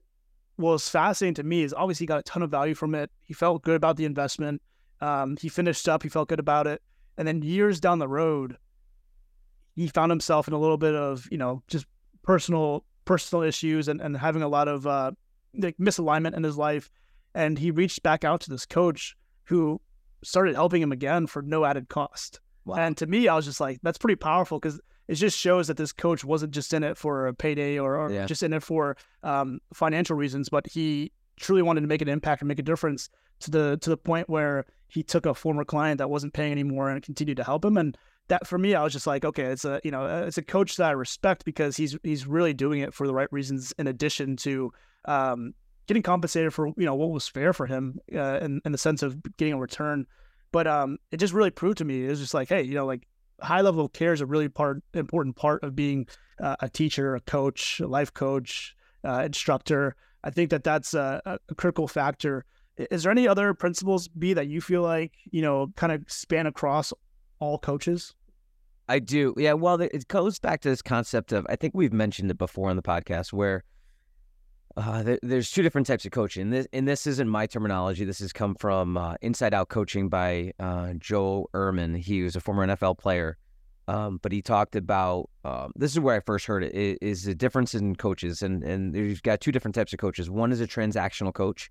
what 0.57 0.73
was 0.73 0.89
fascinating 0.89 1.35
to 1.35 1.43
me 1.43 1.63
is 1.63 1.75
obviously 1.75 2.05
he 2.05 2.09
got 2.09 2.21
a 2.21 2.23
ton 2.23 2.43
of 2.43 2.51
value 2.51 2.75
from 2.75 2.95
it. 2.95 3.11
He 3.23 3.35
felt 3.35 3.63
good 3.63 3.77
about 3.77 3.97
the 3.97 4.07
investment. 4.07 4.63
Um, 5.01 5.37
he 5.37 5.49
finished 5.49 5.89
up 5.89 6.03
he 6.03 6.09
felt 6.09 6.29
good 6.29 6.41
about 6.41 6.67
it. 6.67 6.83
And 7.19 7.29
then 7.29 7.43
years 7.43 7.81
down 7.81 7.99
the 7.99 8.09
road 8.09 8.57
he 9.75 9.89
found 9.89 10.11
himself 10.11 10.49
in 10.49 10.55
a 10.55 10.59
little 10.59 10.79
bit 10.79 10.95
of 10.95 11.29
you 11.31 11.39
know 11.39 11.63
just 11.69 11.87
personal 12.23 12.85
personal 13.05 13.43
issues 13.43 13.89
and, 13.89 14.01
and 14.01 14.17
having 14.17 14.43
a 14.43 14.49
lot 14.49 14.69
of 14.69 14.87
uh, 14.87 15.13
like 15.55 15.77
misalignment 15.77 16.35
in 16.35 16.43
his 16.43 16.57
life 16.57 16.91
and 17.37 17.59
he 17.59 17.71
reached 17.71 18.03
back 18.03 18.25
out 18.25 18.41
to 18.43 18.51
this 18.51 18.67
coach 18.67 19.15
who 19.45 19.81
started 20.25 20.55
helping 20.55 20.83
him 20.83 20.93
again 20.93 21.27
for 21.27 21.43
no 21.43 21.65
added 21.65 21.89
cost. 21.89 22.41
Wow. 22.65 22.77
And 22.77 22.97
to 22.97 23.07
me, 23.07 23.29
I 23.29 23.37
was 23.37 23.45
just 23.45 23.61
like, 23.61 23.79
that's 23.83 23.99
pretty 23.99 24.17
powerful 24.17 24.59
because 24.59 24.81
it 25.07 25.15
just 25.15 25.39
shows 25.39 25.69
that 25.69 25.77
this 25.77 25.93
coach 25.93 26.25
wasn't 26.25 26.53
just 26.53 26.73
in 26.75 26.83
it 26.83 26.97
for 26.97 27.29
a 27.29 27.35
payday 27.35 27.79
or, 27.79 27.97
or 27.97 28.11
Yeah. 28.11 28.27
just 28.27 28.43
in 28.43 28.53
it 28.53 28.63
for 28.63 28.97
um, 29.23 29.61
financial 29.73 30.17
reasons, 30.17 30.49
but 30.49 30.67
he 30.67 31.13
truly 31.39 31.63
wanted 31.63 31.83
to 31.83 31.87
make 31.87 32.03
an 32.03 32.09
impact 32.09 32.41
and 32.43 32.49
make 32.49 32.59
a 32.59 32.63
difference 32.63 33.09
to 33.41 33.51
the 33.51 33.77
to 33.83 33.91
the 33.91 33.97
point 33.99 34.29
where 34.31 34.65
he 34.89 35.03
took 35.03 35.27
a 35.27 35.35
former 35.35 35.65
client 35.65 35.99
that 35.99 36.09
wasn't 36.09 36.33
paying 36.33 36.53
anymore 36.53 36.91
and 36.91 37.03
continued 37.03 37.37
to 37.37 37.45
help 37.45 37.65
him. 37.65 37.77
And 37.77 37.97
that 38.29 38.47
for 38.47 38.59
me, 38.59 38.75
I 38.75 38.83
was 38.83 38.93
just 38.95 39.07
like, 39.07 39.25
okay, 39.25 39.45
it's 39.45 39.65
a 39.67 39.81
you 39.85 39.91
know 39.91 40.05
uh, 40.05 40.25
it's 40.27 40.39
a 40.39 40.43
coach 40.43 40.77
that 40.77 40.89
I 40.89 40.93
respect 40.93 41.45
because 41.45 41.77
he's 41.77 41.97
he's 42.03 42.27
really 42.27 42.55
doing 42.55 42.81
it 42.81 42.95
for 42.95 43.07
the 43.07 43.15
right 43.15 43.31
reasons. 43.31 43.75
In 43.79 43.87
addition 43.87 44.37
to 44.39 44.73
um, 45.05 45.53
getting 45.87 46.03
compensated 46.03 46.53
for 46.53 46.69
you 46.69 46.85
know 46.85 46.95
what 46.95 47.11
was 47.11 47.29
fair 47.29 47.53
for 47.53 47.67
him 47.67 47.99
uh, 48.15 48.39
in 48.41 48.61
in 48.65 48.73
the 48.73 48.79
sense 48.79 49.03
of 49.03 49.21
getting 49.37 49.55
a 49.55 49.59
return. 49.59 50.07
But 50.53 50.67
um, 50.67 50.99
it 51.11 51.19
just 51.19 51.33
really 51.33 51.51
proved 51.51 51.79
to 51.79 51.85
me 51.85 52.05
it 52.05 52.09
was 52.09 52.21
just 52.21 52.35
like, 52.35 52.49
hey, 52.49 52.63
you 52.63 52.75
know, 52.75 52.87
like 52.87 53.07
high 53.41 53.61
level 53.61 53.85
of 53.85 53.93
care 53.93 54.13
is 54.13 54.21
a 54.21 54.27
really 54.27 54.49
part 54.49 54.83
important 54.95 55.37
part 55.37 55.63
of 55.63 55.77
being 55.77 56.07
uh, 56.41 56.57
a 56.61 56.69
teacher, 56.69 57.15
a 57.15 57.21
coach, 57.21 57.81
a 57.81 57.87
life 57.87 58.13
coach, 58.15 58.75
uh, 59.05 59.23
instructor. 59.25 59.97
I 60.25 60.31
think 60.31 60.51
that 60.51 60.65
that's 60.65 60.95
a, 60.95 61.39
a 61.49 61.55
critical 61.55 61.87
factor. 61.87 62.45
Is 62.77 63.05
there 63.05 63.13
any 63.13 63.27
other 63.27 63.55
principles, 63.55 64.09
B, 64.09 64.35
that 64.35 64.49
you 64.49 64.61
feel 64.61 64.83
like 64.83 65.13
you 65.31 65.43
know 65.43 65.73
kind 65.77 65.93
of 65.93 66.03
span 66.09 66.47
across 66.47 66.93
all 67.39 67.59
coaches? 67.59 68.15
I 68.89 68.99
do. 69.01 69.35
Yeah. 69.37 69.55
Well, 69.55 69.81
it 69.81 70.09
goes 70.09 70.39
back 70.39 70.61
to 70.63 70.69
this 70.69 70.83
concept 70.83 71.33
of, 71.33 71.47
I 71.49 71.57
think 71.57 71.75
we've 71.75 71.93
mentioned 71.93 72.31
it 72.31 72.39
before 72.39 72.71
on 72.71 72.77
the 72.77 72.83
podcast 72.83 73.33
where 73.33 73.65
uh, 74.77 75.03
there, 75.03 75.19
there's 75.23 75.51
two 75.51 75.63
different 75.63 75.87
types 75.87 76.05
of 76.05 76.11
coaching. 76.13 76.43
And 76.43 76.53
this, 76.53 76.69
and 76.73 76.87
this 76.87 77.07
isn't 77.07 77.29
my 77.29 77.47
terminology. 77.47 78.05
This 78.05 78.19
has 78.19 78.33
come 78.33 78.55
from 78.55 78.97
uh, 78.97 79.15
Inside 79.23 79.55
Out 79.55 79.69
Coaching 79.69 80.09
by 80.09 80.53
uh, 80.61 80.95
Joe 80.99 81.49
Ehrmann. 81.55 81.97
He 81.97 82.23
was 82.23 82.37
a 82.37 82.41
former 82.41 82.67
NFL 82.67 82.99
player. 82.99 83.39
Um, 83.89 84.19
but 84.21 84.33
he 84.33 84.43
talked 84.43 84.75
about 84.75 85.31
um, 85.45 85.73
this 85.77 85.93
is 85.93 86.01
where 86.01 86.17
I 86.17 86.21
first 86.21 86.45
heard 86.47 86.65
it 86.65 86.99
i- 87.01 87.15
the 87.25 87.35
difference 87.37 87.73
in 87.73 87.95
coaches, 87.95 88.43
and 88.43 88.65
and 88.65 88.97
you've 88.97 89.23
got 89.23 89.41
two 89.41 89.53
different 89.53 89.77
types 89.77 89.93
of 89.93 90.01
coaches. 90.01 90.29
One 90.29 90.51
is 90.51 90.61
a 90.61 90.67
transactional 90.67 91.33
coach, 91.33 91.71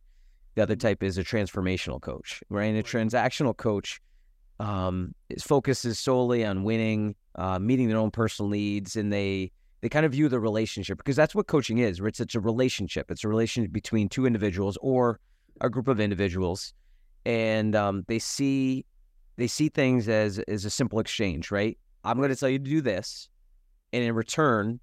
the 0.55 0.63
other 0.63 0.77
type 0.77 1.03
is 1.03 1.17
a 1.17 1.25
transformational 1.25 1.99
coach. 1.99 2.41
Right, 2.47 2.67
and 2.67 2.77
a 2.77 2.83
transactional 2.83 3.55
coach 3.57 3.99
um, 4.61 5.13
focuses 5.41 5.99
solely 5.99 6.45
on 6.45 6.63
winning, 6.63 7.15
uh, 7.35 7.59
meeting 7.59 7.89
their 7.89 7.97
own 7.97 8.11
personal 8.11 8.49
needs, 8.49 8.95
and 8.95 9.11
they 9.11 9.51
they 9.85 9.89
kind 9.89 10.03
of 10.03 10.13
view 10.13 10.27
the 10.27 10.39
relationship 10.39 10.97
because 10.97 11.15
that's 11.15 11.35
what 11.35 11.45
coaching 11.45 11.77
is. 11.77 12.01
Right? 12.01 12.09
It's, 12.09 12.19
it's 12.19 12.33
a 12.33 12.39
relationship. 12.39 13.11
It's 13.11 13.23
a 13.23 13.27
relationship 13.27 13.71
between 13.71 14.09
two 14.09 14.25
individuals 14.25 14.79
or 14.81 15.19
a 15.61 15.69
group 15.69 15.87
of 15.87 15.99
individuals, 15.99 16.73
and 17.23 17.75
um, 17.75 18.03
they 18.07 18.17
see 18.17 18.83
they 19.35 19.45
see 19.45 19.69
things 19.69 20.09
as 20.09 20.39
as 20.39 20.65
a 20.65 20.71
simple 20.71 20.97
exchange. 20.97 21.51
Right? 21.51 21.77
I'm 22.03 22.17
going 22.17 22.29
to 22.29 22.35
tell 22.35 22.49
you 22.49 22.57
to 22.57 22.63
do 22.63 22.81
this, 22.81 23.29
and 23.93 24.03
in 24.03 24.15
return, 24.15 24.79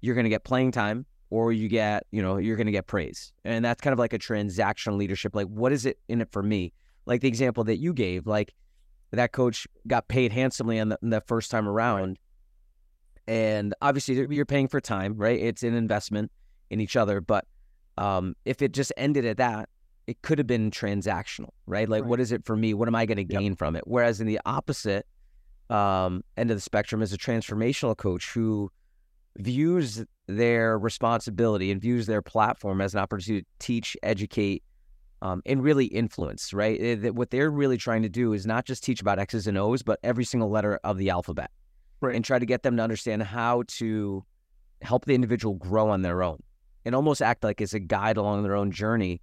you're 0.00 0.14
going 0.14 0.26
to 0.26 0.30
get 0.30 0.44
playing 0.44 0.70
time 0.70 1.06
or 1.30 1.52
you 1.52 1.68
get, 1.68 2.06
you 2.12 2.22
know, 2.22 2.36
you're 2.36 2.56
going 2.56 2.66
to 2.66 2.72
get 2.72 2.86
praise. 2.86 3.32
And 3.44 3.64
that's 3.64 3.80
kind 3.80 3.92
of 3.92 3.98
like 3.98 4.12
a 4.12 4.18
transactional 4.18 4.96
leadership. 4.96 5.34
Like, 5.34 5.46
what 5.48 5.72
is 5.72 5.86
it 5.86 5.98
in 6.08 6.20
it 6.20 6.30
for 6.30 6.42
me? 6.42 6.72
Like 7.06 7.20
the 7.20 7.28
example 7.28 7.64
that 7.64 7.78
you 7.78 7.92
gave, 7.92 8.28
like 8.28 8.54
that 9.10 9.32
coach 9.32 9.66
got 9.88 10.06
paid 10.06 10.32
handsomely 10.32 10.78
on 10.78 10.90
the, 10.90 10.98
on 11.02 11.10
the 11.10 11.20
first 11.20 11.50
time 11.50 11.68
around. 11.68 12.16
And 13.26 13.74
obviously, 13.82 14.14
you're- 14.16 14.44
paying 14.44 14.68
for 14.68 14.80
time, 14.80 15.14
right? 15.16 15.38
It's 15.40 15.62
an 15.62 15.74
investment 15.74 16.30
in 16.70 16.80
each 16.80 16.96
other. 16.96 17.20
But 17.20 17.44
um, 17.98 18.34
if 18.44 18.62
it 18.62 18.72
just 18.72 18.92
ended 18.96 19.24
at 19.26 19.36
that, 19.36 19.68
it 20.06 20.22
could 20.22 20.38
have 20.38 20.46
been 20.46 20.70
transactional, 20.70 21.50
right? 21.66 21.88
Like, 21.88 22.02
Right. 22.02 22.08
what 22.08 22.20
is 22.20 22.32
it 22.32 22.44
for 22.44 22.56
me? 22.56 22.74
What 22.74 22.88
am 22.88 22.94
I 22.94 23.06
going 23.06 23.18
to 23.18 23.32
Yep. 23.32 23.40
gain 23.40 23.54
from 23.56 23.76
it? 23.76 23.84
Whereas 23.86 24.20
in 24.20 24.26
the 24.26 24.40
opposite, 24.46 25.06
um, 25.68 26.24
end 26.36 26.50
of 26.50 26.56
the 26.56 26.60
spectrum 26.60 27.02
is 27.02 27.12
a 27.12 27.18
transformational 27.18 27.96
coach 27.96 28.32
who 28.32 28.70
views 29.38 30.04
their 30.26 30.78
responsibility 30.78 31.70
and 31.70 31.80
views 31.80 32.06
their 32.06 32.22
platform 32.22 32.80
as 32.80 32.94
an 32.94 33.00
opportunity 33.00 33.42
to 33.42 33.48
teach, 33.58 33.96
educate, 34.02 34.64
um, 35.22 35.42
and 35.46 35.62
really 35.62 35.86
influence, 35.86 36.52
right? 36.52 36.80
Eh, 36.80 36.94
that 36.96 37.14
what 37.14 37.30
they're 37.30 37.50
really 37.50 37.76
trying 37.76 38.02
to 38.02 38.08
do 38.08 38.32
is 38.32 38.46
not 38.46 38.64
just 38.64 38.82
teach 38.82 39.00
about 39.00 39.18
X's 39.18 39.46
and 39.46 39.58
O's, 39.58 39.82
but 39.82 40.00
every 40.02 40.24
single 40.24 40.48
letter 40.50 40.80
of 40.82 40.96
the 40.98 41.10
alphabet, 41.10 41.50
Right. 42.00 42.16
and 42.16 42.24
try 42.24 42.38
to 42.38 42.46
get 42.46 42.62
them 42.62 42.76
to 42.78 42.82
understand 42.82 43.22
how 43.22 43.64
to 43.78 44.24
help 44.82 45.04
the 45.04 45.14
individual 45.14 45.54
grow 45.54 45.90
on 45.90 46.02
their 46.02 46.22
own 46.22 46.42
and 46.84 46.94
almost 46.94 47.20
act 47.20 47.44
like 47.44 47.60
it's 47.60 47.74
a 47.74 47.78
guide 47.80 48.16
along 48.16 48.42
their 48.42 48.56
own 48.56 48.70
journey. 48.70 49.20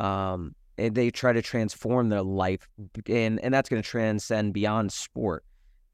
Um, 0.00 0.54
and 0.76 0.94
they 0.94 1.10
try 1.10 1.32
to 1.32 1.42
transform 1.42 2.08
their 2.08 2.22
life, 2.22 2.68
and 3.08 3.40
and 3.40 3.52
that's 3.52 3.68
going 3.68 3.82
to 3.82 3.88
transcend 3.88 4.54
beyond 4.54 4.92
sport. 4.92 5.44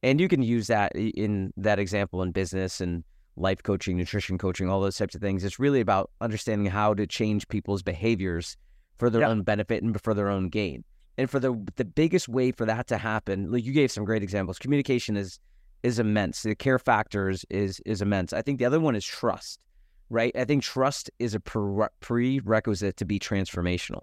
And 0.02 0.20
you 0.20 0.28
can 0.28 0.42
use 0.42 0.66
that 0.66 0.92
in 0.94 1.54
that 1.56 1.78
example 1.78 2.20
in 2.22 2.30
business 2.32 2.82
and 2.82 3.02
life 3.36 3.62
coaching, 3.62 3.96
nutrition 3.96 4.36
coaching, 4.36 4.68
all 4.68 4.80
those 4.82 4.98
types 4.98 5.14
of 5.14 5.22
things. 5.22 5.42
It's 5.42 5.58
really 5.58 5.80
about 5.80 6.10
understanding 6.20 6.66
how 6.70 6.92
to 6.94 7.06
change 7.06 7.48
people's 7.48 7.82
behaviors 7.82 8.58
for 8.98 9.08
their 9.08 9.22
Yeah. 9.22 9.28
own 9.30 9.42
benefit 9.42 9.82
and 9.82 9.98
for 10.02 10.12
their 10.12 10.28
own 10.28 10.50
gain. 10.50 10.84
And 11.16 11.30
for 11.30 11.40
the 11.40 11.54
the 11.76 11.86
biggest 11.86 12.28
way 12.28 12.52
for 12.52 12.66
that 12.66 12.86
to 12.88 12.98
happen, 12.98 13.50
like 13.50 13.64
you 13.64 13.72
gave 13.72 13.90
some 13.90 14.04
great 14.04 14.22
examples. 14.22 14.58
Communication 14.58 15.16
is 15.16 15.38
is 15.84 15.98
immense. 15.98 16.42
The 16.42 16.56
care 16.56 16.78
factors 16.78 17.44
is 17.50 17.80
is 17.86 18.02
immense. 18.02 18.32
I 18.32 18.42
think 18.42 18.58
the 18.58 18.64
other 18.64 18.80
one 18.80 18.96
is 18.96 19.04
trust, 19.04 19.60
right? 20.08 20.34
I 20.34 20.44
think 20.44 20.62
trust 20.64 21.10
is 21.18 21.34
a 21.34 21.40
pre- 21.40 21.86
prerequisite 22.00 22.96
to 22.96 23.04
be 23.04 23.20
transformational. 23.20 24.00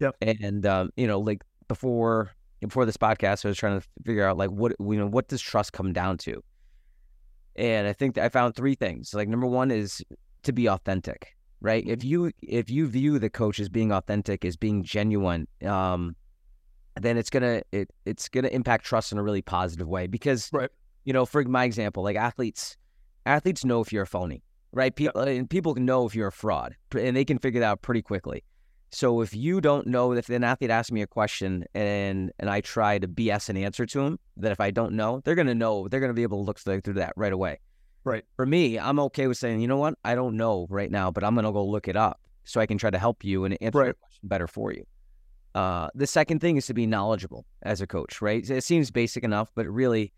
Yep. 0.00 0.16
And 0.22 0.66
um, 0.66 0.90
you 0.96 1.06
know, 1.06 1.20
like 1.20 1.42
before 1.68 2.30
before 2.60 2.86
this 2.86 2.96
podcast, 2.96 3.44
I 3.44 3.48
was 3.48 3.58
trying 3.58 3.78
to 3.78 3.86
figure 4.04 4.24
out 4.24 4.38
like 4.38 4.50
what 4.50 4.72
you 4.80 4.96
know 4.96 5.06
what 5.06 5.28
does 5.28 5.42
trust 5.42 5.72
come 5.74 5.92
down 5.92 6.16
to. 6.18 6.42
And 7.56 7.86
I 7.86 7.92
think 7.92 8.14
that 8.14 8.24
I 8.24 8.28
found 8.30 8.54
three 8.54 8.74
things. 8.74 9.12
Like 9.12 9.28
number 9.28 9.46
one 9.46 9.70
is 9.70 10.02
to 10.44 10.52
be 10.52 10.66
authentic, 10.66 11.36
right? 11.60 11.84
If 11.86 12.04
you 12.04 12.32
if 12.40 12.70
you 12.70 12.86
view 12.86 13.18
the 13.18 13.28
coach 13.28 13.60
as 13.60 13.68
being 13.68 13.92
authentic, 13.92 14.46
as 14.46 14.56
being 14.56 14.82
genuine, 14.82 15.46
um, 15.66 16.16
then 16.98 17.18
it's 17.18 17.28
gonna 17.28 17.62
it 17.70 17.90
it's 18.06 18.30
gonna 18.30 18.48
impact 18.48 18.86
trust 18.86 19.12
in 19.12 19.18
a 19.18 19.22
really 19.22 19.42
positive 19.42 19.88
way. 19.88 20.06
Because 20.06 20.48
Right. 20.52 20.70
You 21.08 21.14
know, 21.14 21.24
for 21.24 21.42
my 21.44 21.64
example, 21.64 22.02
like 22.02 22.16
athletes, 22.16 22.76
athletes 23.24 23.64
know 23.64 23.80
if 23.80 23.94
you're 23.94 24.02
a 24.02 24.06
phony, 24.06 24.42
right? 24.72 24.94
People 24.94 25.22
and 25.22 25.48
people 25.48 25.74
know 25.76 26.04
if 26.04 26.14
you're 26.14 26.28
a 26.28 26.32
fraud, 26.32 26.76
and 26.94 27.16
they 27.16 27.24
can 27.24 27.38
figure 27.38 27.60
that 27.60 27.66
out 27.66 27.80
pretty 27.80 28.02
quickly. 28.02 28.44
So 28.90 29.22
if 29.22 29.34
you 29.34 29.62
don't 29.62 29.86
know, 29.86 30.12
if 30.12 30.28
an 30.28 30.44
athlete 30.44 30.68
asks 30.68 30.92
me 30.92 31.00
a 31.00 31.06
question 31.06 31.64
and 31.72 32.30
and 32.38 32.50
I 32.50 32.60
try 32.60 32.98
to 32.98 33.08
BS 33.08 33.48
an 33.48 33.56
answer 33.56 33.86
to 33.86 34.02
them, 34.02 34.18
that 34.36 34.52
if 34.52 34.60
I 34.60 34.70
don't 34.70 34.92
know, 34.92 35.22
they're 35.24 35.34
gonna 35.34 35.54
know. 35.54 35.88
They're 35.88 36.00
gonna 36.00 36.12
be 36.12 36.24
able 36.24 36.40
to 36.40 36.44
look 36.44 36.58
through 36.58 36.82
that 36.82 37.14
right 37.16 37.32
away. 37.32 37.58
Right. 38.04 38.24
For 38.36 38.44
me, 38.44 38.78
I'm 38.78 39.00
okay 39.00 39.28
with 39.28 39.38
saying, 39.38 39.62
you 39.62 39.66
know 39.66 39.78
what, 39.78 39.94
I 40.04 40.14
don't 40.14 40.36
know 40.36 40.66
right 40.68 40.90
now, 40.90 41.10
but 41.10 41.24
I'm 41.24 41.34
gonna 41.34 41.52
go 41.52 41.64
look 41.64 41.88
it 41.88 41.96
up 41.96 42.20
so 42.44 42.60
I 42.60 42.66
can 42.66 42.76
try 42.76 42.90
to 42.90 42.98
help 42.98 43.24
you 43.24 43.46
and 43.46 43.56
answer 43.62 43.78
your 43.78 43.86
Right. 43.86 43.98
question 43.98 44.28
better 44.28 44.46
for 44.46 44.74
you. 44.74 44.84
Uh, 45.54 45.88
the 45.94 46.06
second 46.06 46.40
thing 46.40 46.58
is 46.58 46.66
to 46.66 46.74
be 46.74 46.84
knowledgeable 46.86 47.46
as 47.62 47.80
a 47.80 47.86
coach, 47.86 48.20
right? 48.20 48.48
It 48.50 48.62
seems 48.62 48.90
basic 48.90 49.24
enough, 49.24 49.50
but 49.54 49.66
really, 49.66 50.12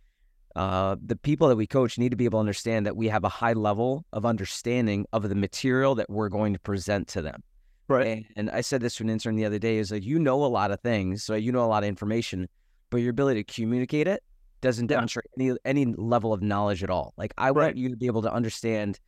uh, 0.56 0.96
the 1.04 1.16
people 1.16 1.48
that 1.48 1.56
we 1.56 1.66
coach 1.66 1.98
need 1.98 2.10
to 2.10 2.16
be 2.16 2.24
able 2.24 2.38
to 2.38 2.40
understand 2.40 2.86
that 2.86 2.96
we 2.96 3.08
have 3.08 3.24
a 3.24 3.28
high 3.28 3.52
level 3.52 4.04
of 4.12 4.24
understanding 4.26 5.06
of 5.12 5.28
the 5.28 5.34
material 5.34 5.94
that 5.94 6.10
we're 6.10 6.28
going 6.28 6.52
to 6.52 6.58
present 6.58 7.08
to 7.08 7.22
them. 7.22 7.42
Right. 7.88 8.06
And, 8.06 8.24
and 8.36 8.50
I 8.50 8.60
said 8.60 8.80
this 8.80 8.96
to 8.96 9.04
an 9.04 9.10
intern 9.10 9.36
the 9.36 9.44
other 9.44 9.58
day 9.58 9.78
is 9.78 9.90
like, 9.90 10.04
you 10.04 10.18
know 10.18 10.44
a 10.44 10.46
lot 10.46 10.70
of 10.70 10.80
things, 10.80 11.24
so 11.24 11.34
you 11.34 11.50
know 11.52 11.64
a 11.64 11.66
lot 11.66 11.82
of 11.82 11.88
information, 11.88 12.48
but 12.90 12.98
your 12.98 13.10
ability 13.10 13.42
to 13.44 13.52
communicate 13.52 14.06
it 14.06 14.22
doesn't 14.60 14.90
Yeah. 14.90 14.96
demonstrate 14.96 15.26
any 15.38 15.56
any 15.64 15.86
level 15.86 16.32
of 16.32 16.42
knowledge 16.42 16.82
at 16.84 16.90
all. 16.90 17.14
Like 17.16 17.32
I 17.38 17.50
want 17.50 17.76
you 17.76 17.88
to 17.88 17.96
be 17.96 18.06
able 18.06 18.22
to 18.22 18.32
understand 18.32 18.98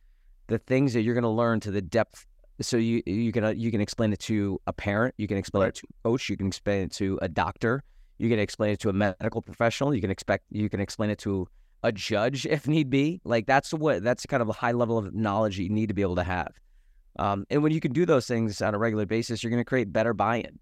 the 0.47 0.57
things 0.57 0.93
that 0.93 1.01
you're 1.03 1.13
going 1.13 1.23
to 1.23 1.29
learn 1.29 1.59
to 1.61 1.71
the 1.71 1.81
depth. 1.81 2.25
So 2.61 2.77
you 2.77 3.01
you 3.05 3.31
can 3.31 3.43
uh, 3.43 3.49
you 3.49 3.71
can 3.71 3.81
explain 3.81 4.13
it 4.13 4.19
to 4.21 4.59
a 4.67 4.73
parent, 4.73 5.15
you 5.17 5.27
can 5.27 5.37
explain 5.37 5.63
Right. 5.63 5.69
it 5.69 5.75
to 5.75 5.87
a 5.89 6.09
coach, 6.09 6.29
you 6.29 6.37
can 6.37 6.47
explain 6.47 6.83
it 6.83 6.91
to 6.93 7.19
a 7.21 7.27
doctor, 7.29 7.83
you 8.23 8.29
can 8.29 8.39
explain 8.39 8.71
it 8.71 8.79
to 8.79 8.89
a 8.89 8.93
medical 8.93 9.41
professional, 9.41 9.93
you 9.93 10.01
can 10.01 10.09
expect 10.11 10.45
you 10.49 10.69
can 10.69 10.79
explain 10.79 11.09
it 11.09 11.19
to 11.19 11.47
a 11.83 11.91
judge 11.91 12.45
if 12.45 12.67
need 12.67 12.89
be. 12.89 13.21
Like 13.23 13.45
that's 13.45 13.73
what 13.73 14.03
that's 14.03 14.25
kind 14.25 14.41
of 14.41 14.49
a 14.49 14.53
high 14.53 14.71
level 14.71 14.97
of 14.97 15.13
knowledge 15.13 15.59
you 15.59 15.69
need 15.69 15.87
to 15.87 15.93
be 15.93 16.01
able 16.01 16.15
to 16.15 16.23
have. 16.23 16.53
Um, 17.19 17.45
and 17.49 17.61
when 17.61 17.71
you 17.71 17.79
can 17.79 17.93
do 17.93 18.05
those 18.05 18.25
things 18.25 18.61
on 18.61 18.73
a 18.73 18.77
regular 18.77 19.05
basis, 19.05 19.43
you're 19.43 19.51
going 19.51 19.61
to 19.61 19.65
create 19.65 19.93
better 19.93 20.13
buy-in. 20.13 20.57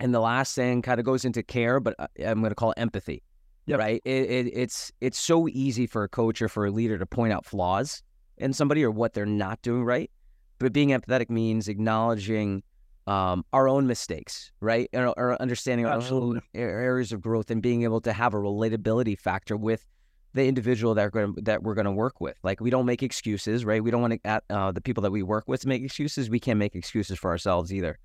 And 0.00 0.12
the 0.12 0.20
last 0.20 0.56
thing 0.56 0.82
kind 0.82 0.98
of 0.98 1.06
goes 1.06 1.24
into 1.24 1.44
care, 1.44 1.78
but 1.78 1.94
uh, 2.00 2.08
I'm 2.18 2.40
going 2.40 2.50
to 2.50 2.56
call 2.56 2.72
it 2.72 2.78
empathy. 2.78 3.22
Yep. 3.66 3.78
Right? 3.78 4.02
It, 4.04 4.30
it, 4.30 4.46
it's 4.52 4.90
it's 5.00 5.18
so 5.20 5.46
easy 5.48 5.86
for 5.86 6.02
a 6.02 6.08
coach 6.08 6.42
or 6.42 6.48
for 6.48 6.66
a 6.66 6.70
leader 6.72 6.98
to 6.98 7.06
point 7.06 7.32
out 7.32 7.46
flaws 7.46 8.02
in 8.38 8.52
somebody 8.52 8.82
or 8.82 8.90
what 8.90 9.14
they're 9.14 9.24
not 9.24 9.62
doing 9.62 9.84
right. 9.84 10.10
But 10.58 10.72
being 10.72 10.88
empathetic 10.88 11.30
means 11.30 11.68
acknowledging 11.68 12.64
um, 13.06 13.44
our 13.52 13.68
own 13.68 13.86
mistakes, 13.86 14.52
right? 14.60 14.88
Or, 14.92 15.08
or 15.18 15.40
understanding 15.42 15.86
our 15.86 15.92
own 15.92 15.98
Absolutely. 15.98 16.40
a- 16.54 16.58
areas 16.58 17.12
of 17.12 17.20
growth 17.20 17.50
and 17.50 17.62
being 17.62 17.82
able 17.82 18.00
to 18.02 18.12
have 18.12 18.34
a 18.34 18.36
relatability 18.36 19.18
factor 19.18 19.56
with 19.56 19.86
the 20.34 20.46
individual 20.46 20.94
that 20.94 21.12
we're 21.12 21.26
going 21.26 21.34
that 21.42 21.62
we're 21.62 21.74
going 21.74 21.84
to 21.84 21.92
work 21.92 22.20
with. 22.20 22.38
Like 22.42 22.60
we 22.60 22.70
don't 22.70 22.86
make 22.86 23.02
excuses, 23.02 23.64
right? 23.64 23.82
We 23.82 23.90
don't 23.90 24.00
want 24.00 24.22
to 24.22 24.42
uh, 24.50 24.72
the 24.72 24.80
people 24.80 25.02
that 25.02 25.10
we 25.10 25.22
work 25.22 25.44
with 25.46 25.62
to 25.62 25.68
make 25.68 25.82
excuses. 25.82 26.30
We 26.30 26.40
can't 26.40 26.58
make 26.58 26.74
excuses 26.74 27.18
for 27.18 27.30
ourselves 27.30 27.72
either. 27.72 27.98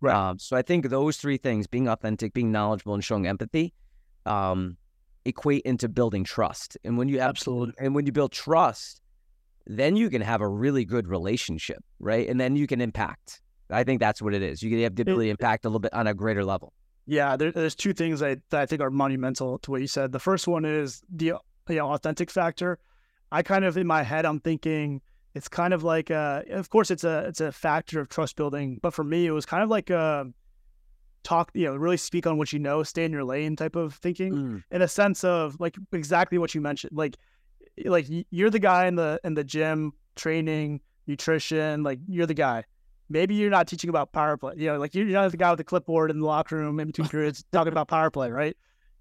Right. 0.00 0.14
Um, 0.14 0.38
so 0.38 0.56
I 0.56 0.62
think 0.62 0.88
those 0.88 1.16
three 1.18 1.36
things: 1.36 1.66
being 1.66 1.88
authentic, 1.88 2.32
being 2.32 2.50
knowledgeable, 2.50 2.94
and 2.94 3.04
showing 3.04 3.26
empathy, 3.26 3.74
um, 4.26 4.76
equate 5.24 5.62
into 5.62 5.88
building 5.88 6.24
trust. 6.24 6.76
And 6.84 6.98
when 6.98 7.08
you 7.08 7.20
Absolutely. 7.20 7.74
and 7.78 7.94
when 7.94 8.06
you 8.06 8.12
build 8.12 8.32
trust, 8.32 9.00
then 9.66 9.94
you 9.94 10.10
can 10.10 10.22
have 10.22 10.40
a 10.40 10.48
really 10.48 10.84
good 10.84 11.06
relationship, 11.06 11.84
right? 12.00 12.28
And 12.28 12.40
then 12.40 12.56
you 12.56 12.66
can 12.66 12.80
impact. 12.80 13.40
I 13.70 13.84
think 13.84 14.00
that's 14.00 14.22
what 14.22 14.34
it 14.34 14.42
is. 14.42 14.62
You 14.62 14.70
can 14.70 14.80
have 14.80 14.94
to 14.94 15.20
impact 15.20 15.64
a 15.64 15.68
little 15.68 15.80
bit 15.80 15.92
on 15.92 16.06
a 16.06 16.14
greater 16.14 16.44
level. 16.44 16.72
Yeah, 17.06 17.36
there, 17.36 17.52
there's 17.52 17.74
two 17.74 17.94
things 17.94 18.22
I, 18.22 18.36
that 18.50 18.60
I 18.60 18.66
think 18.66 18.82
are 18.82 18.90
monumental 18.90 19.58
to 19.60 19.70
what 19.70 19.80
you 19.80 19.86
said. 19.86 20.12
The 20.12 20.18
first 20.18 20.46
one 20.46 20.64
is 20.64 21.02
the 21.10 21.24
you 21.26 21.38
know, 21.76 21.92
authentic 21.92 22.30
factor. 22.30 22.78
I 23.32 23.42
kind 23.42 23.64
of 23.64 23.76
in 23.76 23.86
my 23.86 24.02
head 24.02 24.24
I'm 24.24 24.40
thinking 24.40 25.00
it's 25.34 25.48
kind 25.48 25.74
of 25.74 25.82
like 25.84 26.10
uh 26.10 26.42
of 26.50 26.70
course 26.70 26.90
it's 26.90 27.04
a 27.04 27.26
it's 27.26 27.40
a 27.40 27.52
factor 27.52 28.00
of 28.00 28.08
trust 28.08 28.36
building, 28.36 28.78
but 28.82 28.94
for 28.94 29.04
me 29.04 29.26
it 29.26 29.30
was 29.30 29.46
kind 29.46 29.62
of 29.62 29.68
like 29.68 29.90
a 29.90 30.26
talk, 31.22 31.50
you 31.54 31.66
know, 31.66 31.76
really 31.76 31.96
speak 31.96 32.26
on 32.26 32.38
what 32.38 32.52
you 32.52 32.58
know, 32.58 32.82
stay 32.82 33.04
in 33.04 33.12
your 33.12 33.24
lane 33.24 33.56
type 33.56 33.76
of 33.76 33.94
thinking 33.94 34.62
in 34.70 34.82
a 34.82 34.88
sense 34.88 35.24
of 35.24 35.58
like 35.60 35.76
exactly 35.92 36.38
what 36.38 36.54
you 36.54 36.60
mentioned. 36.60 36.96
Like 36.96 37.16
like 37.84 38.06
you're 38.30 38.50
the 38.50 38.58
guy 38.58 38.86
in 38.86 38.96
the 38.96 39.20
in 39.24 39.34
the 39.34 39.44
gym 39.44 39.92
training, 40.16 40.80
nutrition, 41.06 41.82
like 41.82 42.00
you're 42.06 42.26
the 42.26 42.34
guy. 42.34 42.64
Maybe 43.10 43.34
you're 43.34 43.50
not 43.50 43.66
teaching 43.66 43.90
about 43.90 44.12
power 44.12 44.36
play. 44.36 44.54
You 44.56 44.66
know, 44.66 44.78
like 44.78 44.94
you're 44.94 45.06
not 45.06 45.30
the 45.30 45.36
guy 45.36 45.50
with 45.50 45.58
the 45.58 45.64
clipboard 45.64 46.10
in 46.10 46.20
the 46.20 46.26
locker 46.26 46.56
room 46.56 46.78
in 46.78 46.88
between 46.88 47.08
periods 47.08 47.44
talking 47.52 47.72
about 47.72 47.88
power 47.88 48.10
play, 48.10 48.30
right? 48.30 48.56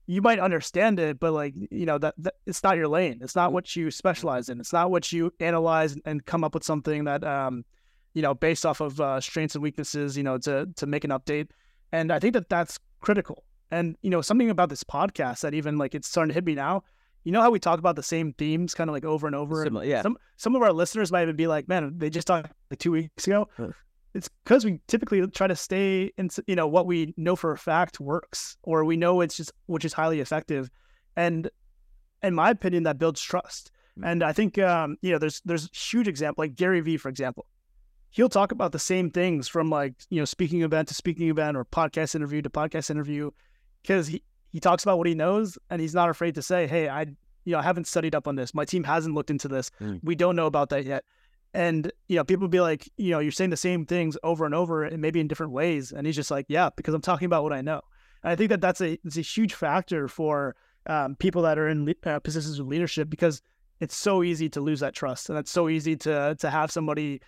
You 0.06 0.22
might 0.22 0.40
understand 0.40 1.00
it, 1.00 1.20
but 1.20 1.34
like 1.34 1.54
you 1.70 1.86
know 1.86 1.98
that, 1.98 2.14
that 2.20 2.36
it's 2.46 2.64
not 2.64 2.78
your 2.78 2.88
lane. 2.88 3.20
It's 3.22 3.36
not 3.36 3.52
what 3.52 3.76
you 3.76 3.92
specialize 3.92 4.48
in. 4.48 4.60
It's 4.60 4.72
not 4.72 4.90
what 4.90 5.12
you 5.12 5.34
analyze 5.42 5.98
and 6.06 6.26
come 6.26 6.46
up 6.46 6.54
with 6.54 6.64
something 6.64 7.04
that 7.04 7.26
um, 7.26 7.66
you 8.14 8.22
know, 8.22 8.34
based 8.34 8.66
off 8.66 8.80
of 8.80 9.02
uh, 9.02 9.20
strengths 9.20 9.56
and 9.56 9.62
weaknesses. 9.62 10.16
You 10.16 10.24
know, 10.24 10.38
to 10.40 10.68
to 10.78 10.86
make 10.86 11.04
an 11.04 11.12
update. 11.12 11.50
And 11.92 12.12
I 12.12 12.20
think 12.20 12.34
that 12.34 12.50
that's 12.50 12.80
critical. 13.02 13.44
And 13.72 13.98
you 14.02 14.10
know, 14.10 14.22
something 14.22 14.50
about 14.50 14.70
this 14.70 14.84
podcast 14.84 15.42
that 15.42 15.54
even 15.54 15.78
like 15.78 15.94
it's 15.94 16.08
starting 16.08 16.30
to 16.30 16.34
hit 16.34 16.46
me 16.46 16.56
now. 16.56 16.84
You 17.24 17.34
know 17.34 17.42
how 17.42 17.52
we 17.52 17.60
talk 17.60 17.80
about 17.80 17.98
the 17.98 18.04
same 18.04 18.32
themes 18.34 18.74
kind 18.74 18.90
of 18.90 18.94
like 18.94 19.04
over 19.04 19.28
and 19.28 19.36
over. 19.36 19.62
Similar, 19.66 19.84
yeah. 19.84 20.02
Some 20.02 20.18
some 20.38 20.56
of 20.56 20.62
our 20.62 20.72
listeners 20.72 21.12
might 21.12 21.24
even 21.24 21.36
be 21.36 21.48
like, 21.48 21.68
"Man, 21.68 21.98
they 21.98 22.10
just 22.10 22.28
talked 22.28 22.50
like 22.72 22.80
two 22.80 22.92
weeks 22.92 23.28
ago." 23.28 23.50
It's 24.18 24.30
because 24.44 24.66
we 24.66 24.80
typically 24.88 25.26
try 25.28 25.46
to 25.46 25.56
stay 25.56 26.12
in, 26.18 26.30
you 26.48 26.56
know, 26.56 26.68
what 26.68 26.88
we 26.88 27.14
know 27.18 27.36
for 27.36 27.52
a 27.52 27.58
fact 27.58 28.00
works, 28.00 28.58
or 28.64 28.84
we 28.84 28.98
know 28.98 29.22
it's 29.22 29.38
just 29.38 29.52
which 29.68 29.86
is 29.86 29.94
highly 29.94 30.20
effective, 30.20 30.72
and 31.16 31.52
in 32.24 32.34
my 32.34 32.50
opinion, 32.50 32.84
that 32.84 32.98
builds 32.98 33.22
trust. 33.22 33.72
And 34.04 34.24
I 34.24 34.34
think 34.34 34.58
um, 34.58 34.98
you 35.02 35.12
know, 35.12 35.20
there's 35.20 35.42
there's 35.46 35.70
huge 35.72 36.08
example 36.08 36.44
like 36.44 36.56
Gary 36.56 36.82
Vee, 36.82 36.98
for 36.98 37.10
example. 37.10 37.46
He'll 38.10 38.30
talk 38.30 38.52
about 38.52 38.72
the 38.72 38.80
same 38.80 39.12
things 39.12 39.48
from 39.48 39.70
like 39.70 39.94
you 40.10 40.20
know 40.20 40.26
speaking 40.26 40.64
event 40.64 40.88
to 40.88 40.96
speaking 40.96 41.30
event 41.30 41.56
or 41.56 41.64
podcast 41.66 42.16
interview 42.16 42.42
to 42.42 42.50
podcast 42.50 42.90
interview, 42.90 43.30
because 43.84 44.08
he 44.08 44.24
he 44.52 44.60
talks 44.60 44.84
about 44.84 44.98
what 44.98 45.08
he 45.08 45.14
knows 45.14 45.60
and 45.70 45.80
he's 45.80 45.94
not 45.94 46.10
afraid 46.10 46.34
to 46.36 46.42
say, 46.42 46.66
"Hey, 46.66 46.90
I 46.90 47.02
you 47.46 47.54
know 47.54 47.60
I 47.60 47.64
haven't 47.64 47.86
studied 47.86 48.16
up 48.16 48.28
on 48.28 48.36
this. 48.36 48.54
My 48.54 48.66
team 48.66 48.84
hasn't 48.84 49.14
looked 49.14 49.30
into 49.30 49.48
this. 49.48 49.70
Mm. 49.80 50.00
We 50.04 50.16
don't 50.16 50.36
know 50.36 50.48
about 50.48 50.70
that 50.70 50.86
yet." 50.86 51.04
And 51.58 51.92
you 52.08 52.18
know, 52.18 52.24
people 52.24 52.48
be 52.48 52.62
like, 52.62 52.88
you 52.98 53.10
know, 53.10 53.18
you're 53.18 53.32
saying 53.32 53.50
the 53.50 53.58
same 53.58 53.84
things 53.84 54.16
over 54.22 54.46
and 54.46 54.54
over, 54.54 54.84
and 54.84 55.02
maybe 55.02 55.20
in 55.20 55.28
different 55.28 55.54
ways. 55.54 55.92
And 55.92 56.06
he's 56.06 56.16
just 56.16 56.30
like, 56.30 56.46
"Yeah, 56.48 56.70
because 56.76 56.94
I'm 56.94 57.02
talking 57.02 57.26
about 57.26 57.42
what 57.42 57.52
I 57.52 57.62
know." 57.62 57.82
And 58.22 58.32
I 58.32 58.36
think 58.36 58.52
that 58.52 58.62
that's 58.62 58.80
a 58.80 59.00
it's 59.04 59.18
a 59.18 59.22
huge 59.22 59.56
factor 59.56 60.08
for 60.08 60.56
um, 60.86 61.16
people 61.16 61.42
that 61.42 61.58
are 61.58 61.68
in 61.68 61.84
le- 61.84 62.12
uh, 62.12 62.20
positions 62.20 62.60
of 62.60 62.68
leadership 62.68 63.10
because 63.10 63.42
it's 63.80 63.98
so 63.98 64.22
easy 64.22 64.50
to 64.50 64.62
lose 64.62 64.82
that 64.82 64.94
trust, 64.94 65.32
and 65.32 65.40
it's 65.40 65.50
so 65.50 65.68
easy 65.68 65.96
to 65.96 66.36
to 66.40 66.50
have 66.52 66.72
somebody 66.72 67.22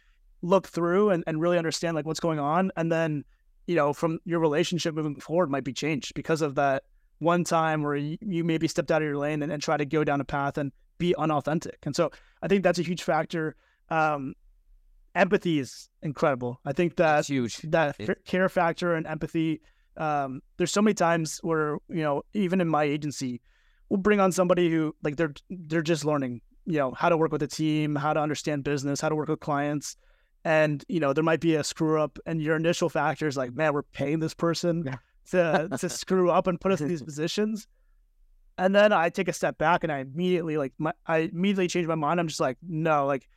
look 0.44 0.68
through 0.68 1.10
and, 1.10 1.24
and 1.26 1.42
really 1.42 1.58
understand 1.58 1.96
like 1.96 2.06
what's 2.06 2.20
going 2.20 2.38
on, 2.38 2.72
and 2.78 2.92
then 2.92 3.26
you 3.66 3.76
know 3.76 3.94
from 3.94 4.20
your 4.26 4.40
relationship 4.40 4.94
moving 4.94 5.20
forward 5.20 5.50
might 5.50 5.64
be 5.64 5.74
changed 5.74 6.14
because 6.14 6.44
of 6.44 6.54
that 6.54 6.84
one 7.18 7.44
time 7.44 7.82
where 7.82 7.96
you, 7.96 8.16
you 8.22 8.44
maybe 8.44 8.68
stepped 8.68 8.92
out 8.92 9.02
of 9.02 9.08
your 9.08 9.18
lane 9.18 9.42
and, 9.42 9.52
and 9.52 9.64
try 9.64 9.76
to 9.76 9.86
go 9.86 10.04
down 10.04 10.22
a 10.22 10.24
path 10.24 10.60
and 10.60 10.72
be 11.00 11.16
unauthentic. 11.16 11.80
And 11.82 11.96
so 11.96 12.12
I 12.44 12.48
think 12.48 12.62
that's 12.62 12.78
a 12.78 12.84
huge 12.84 13.02
factor. 13.02 13.56
Um, 13.90 14.36
empathy 15.16 15.60
is 15.60 15.90
incredible. 16.02 16.60
I 16.66 16.74
think 16.74 16.96
that 16.98 17.26
huge. 17.26 17.58
That 17.64 17.96
it, 18.00 18.26
care 18.26 18.50
factor 18.50 18.96
and 18.96 19.06
empathy. 19.08 19.62
Um, 19.98 20.42
there's 20.58 20.72
so 20.72 20.82
many 20.82 20.94
times 20.94 21.40
where 21.42 21.78
you 21.90 22.02
know, 22.02 22.24
even 22.34 22.62
in 22.62 22.68
my 22.68 22.84
agency, 22.84 23.42
we'll 23.90 23.98
bring 23.98 24.20
on 24.20 24.32
somebody 24.32 24.70
who 24.70 24.96
like 25.04 25.18
they're 25.18 25.34
they're 25.50 25.82
just 25.82 26.06
learning, 26.06 26.42
you 26.66 26.78
know, 26.78 26.92
how 26.92 27.10
to 27.10 27.18
work 27.18 27.32
with 27.32 27.44
a 27.44 27.48
team, 27.48 27.96
how 27.96 28.14
to 28.14 28.20
understand 28.20 28.64
business, 28.64 29.02
how 29.02 29.10
to 29.10 29.16
work 29.16 29.30
with 29.30 29.40
clients, 29.40 29.98
and 30.46 30.84
you 30.88 31.00
know, 31.00 31.14
there 31.14 31.24
might 31.24 31.42
be 31.42 31.56
a 31.56 31.64
screw 31.64 32.02
up, 32.02 32.18
and 32.26 32.42
your 32.42 32.56
initial 32.56 32.90
factor 32.90 33.28
is 33.28 33.38
like, 33.38 33.54
man, 33.54 33.74
we're 33.74 33.84
paying 33.84 34.20
this 34.20 34.34
person 34.34 34.84
yeah. 34.86 34.96
to 35.32 35.78
to 35.78 35.90
screw 35.90 36.30
up 36.30 36.48
and 36.48 36.62
put 36.62 36.72
us 36.72 36.82
in 36.82 36.88
these 36.88 37.04
positions. 37.10 37.68
And 38.58 38.76
then 38.76 38.92
I 38.92 39.08
take 39.08 39.30
a 39.30 39.34
step 39.34 39.58
back 39.58 39.86
and 39.86 39.92
I 39.92 40.00
immediately 40.00 40.58
like 40.58 40.74
my, 40.78 40.92
I 41.08 41.30
immediately 41.34 41.70
change 41.70 41.88
my 41.88 41.96
mind. 41.96 42.20
I'm 42.20 42.28
just 42.28 42.42
like, 42.42 42.58
no, 42.62 43.06
like 43.06 43.30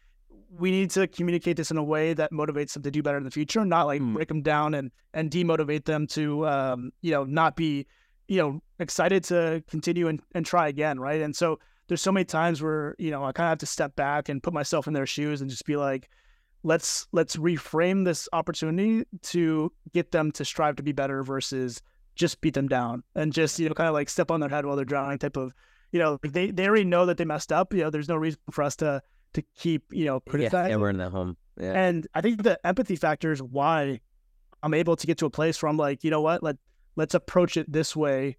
we 0.59 0.71
need 0.71 0.91
to 0.91 1.07
communicate 1.07 1.57
this 1.57 1.71
in 1.71 1.77
a 1.77 1.83
way 1.83 2.15
that 2.15 2.31
motivates 2.33 2.75
them 2.75 2.83
to 2.83 2.91
do 2.91 3.03
better 3.03 3.17
in 3.17 3.25
the 3.25 3.31
future, 3.31 3.65
not 3.65 3.87
like 3.87 4.03
mm. 4.03 4.15
break 4.15 4.29
them 4.29 4.43
down 4.43 4.75
and 4.75 4.91
and 5.15 5.31
demotivate 5.31 5.85
them 5.85 6.07
to 6.09 6.47
um, 6.47 6.93
you 7.01 7.11
know 7.11 7.25
not 7.25 7.57
be 7.57 7.87
you 8.29 8.39
know 8.39 8.61
excited 8.79 9.25
to 9.25 9.62
continue 9.69 10.09
and, 10.09 10.21
and 10.35 10.45
try 10.45 10.69
again, 10.69 11.01
right? 11.01 11.21
And 11.21 11.35
so 11.35 11.59
there's 11.89 12.03
so 12.03 12.12
many 12.12 12.25
times 12.25 12.62
where 12.62 12.95
you 12.99 13.11
know 13.11 13.25
I 13.25 13.33
kind 13.33 13.47
of 13.47 13.51
have 13.51 13.59
to 13.59 13.67
step 13.67 13.97
back 13.97 14.29
and 14.29 14.43
put 14.43 14.53
myself 14.53 14.87
in 14.87 14.93
their 14.93 15.07
shoes 15.07 15.41
and 15.41 15.51
just 15.51 15.65
be 15.65 15.77
like, 15.77 16.11
let's 16.62 17.07
let's 17.12 17.37
reframe 17.37 18.05
this 18.05 18.29
opportunity 18.33 19.05
to 19.23 19.73
get 19.93 20.12
them 20.12 20.33
to 20.33 20.45
strive 20.45 20.77
to 20.77 20.83
be 20.83 20.93
better 20.93 21.23
versus 21.23 21.83
just 22.15 22.43
beat 22.43 22.53
them 22.53 22.69
down 22.69 23.03
and 23.15 23.33
just 23.33 23.59
you 23.59 23.69
know 23.69 23.75
kind 23.75 23.89
of 23.89 23.95
like 23.95 24.11
step 24.11 24.31
on 24.31 24.39
their 24.41 24.51
head 24.51 24.67
while 24.67 24.77
they're 24.77 24.85
drowning 24.85 25.19
type 25.19 25.37
of 25.39 25.55
you 25.93 25.99
know 25.99 26.19
they 26.23 26.51
they 26.51 26.67
already 26.67 26.85
know 26.85 27.07
that 27.07 27.19
they 27.19 27.25
messed 27.25 27.53
up. 27.53 27.73
You 27.73 27.85
know, 27.85 27.91
there's 27.91 28.09
no 28.09 28.17
reason 28.17 28.41
for 28.51 28.65
us 28.65 28.77
to 28.77 29.03
to 29.35 29.43
keep 29.57 29.85
you 29.91 30.05
know 30.05 30.21
criticizing. 30.21 30.71
Yeah, 30.71 30.77
we're 30.77 30.91
in 30.91 30.99
that 30.99 31.11
home. 31.11 31.37
Yeah. 31.61 31.73
And 31.73 32.07
I 32.15 32.21
think 32.21 32.43
the 32.43 32.59
empathy 32.67 32.97
factor 32.97 33.33
is 33.33 33.43
why 33.43 34.01
I'm 34.62 34.75
able 34.75 34.97
to 34.97 35.07
get 35.07 35.19
to 35.19 35.27
a 35.27 35.31
place 35.31 35.62
where 35.62 35.69
I'm 35.69 35.77
like, 35.77 36.05
you 36.05 36.11
know 36.11 36.21
what, 36.21 36.43
let 36.43 36.57
let's 36.97 37.15
approach 37.15 37.57
it 37.57 37.71
this 37.71 37.97
way 37.97 38.37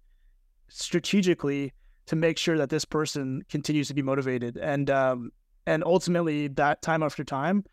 strategically 0.68 1.72
to 2.06 2.16
make 2.16 2.38
sure 2.38 2.58
that 2.58 2.70
this 2.70 2.84
person 2.84 3.42
continues 3.48 3.88
to 3.88 3.94
be 3.94 4.02
motivated 4.02 4.56
and 4.56 4.90
um 4.90 5.30
and 5.66 5.82
ultimately 5.84 6.48
that 6.48 6.82
time 6.82 7.02
after 7.02 7.24
time 7.24 7.64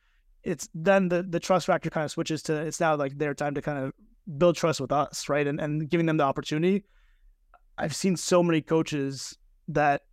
it's 0.43 0.69
then 0.73 1.09
the 1.09 1.23
the 1.23 1.39
trust 1.39 1.67
factor 1.67 1.89
kind 1.89 2.05
of 2.05 2.11
switches 2.11 2.41
to 2.43 2.55
it's 2.55 2.79
now 2.79 2.95
like 2.95 3.17
their 3.17 3.33
time 3.33 3.53
to 3.53 3.61
kind 3.61 3.77
of 3.77 3.93
build 4.37 4.55
trust 4.55 4.79
with 4.81 4.91
us 4.91 5.29
right 5.29 5.47
and 5.47 5.59
and 5.59 5.89
giving 5.89 6.05
them 6.05 6.17
the 6.17 6.23
opportunity 6.23 6.83
i've 7.77 7.95
seen 7.95 8.15
so 8.15 8.41
many 8.43 8.61
coaches 8.61 9.37
that 9.67 10.03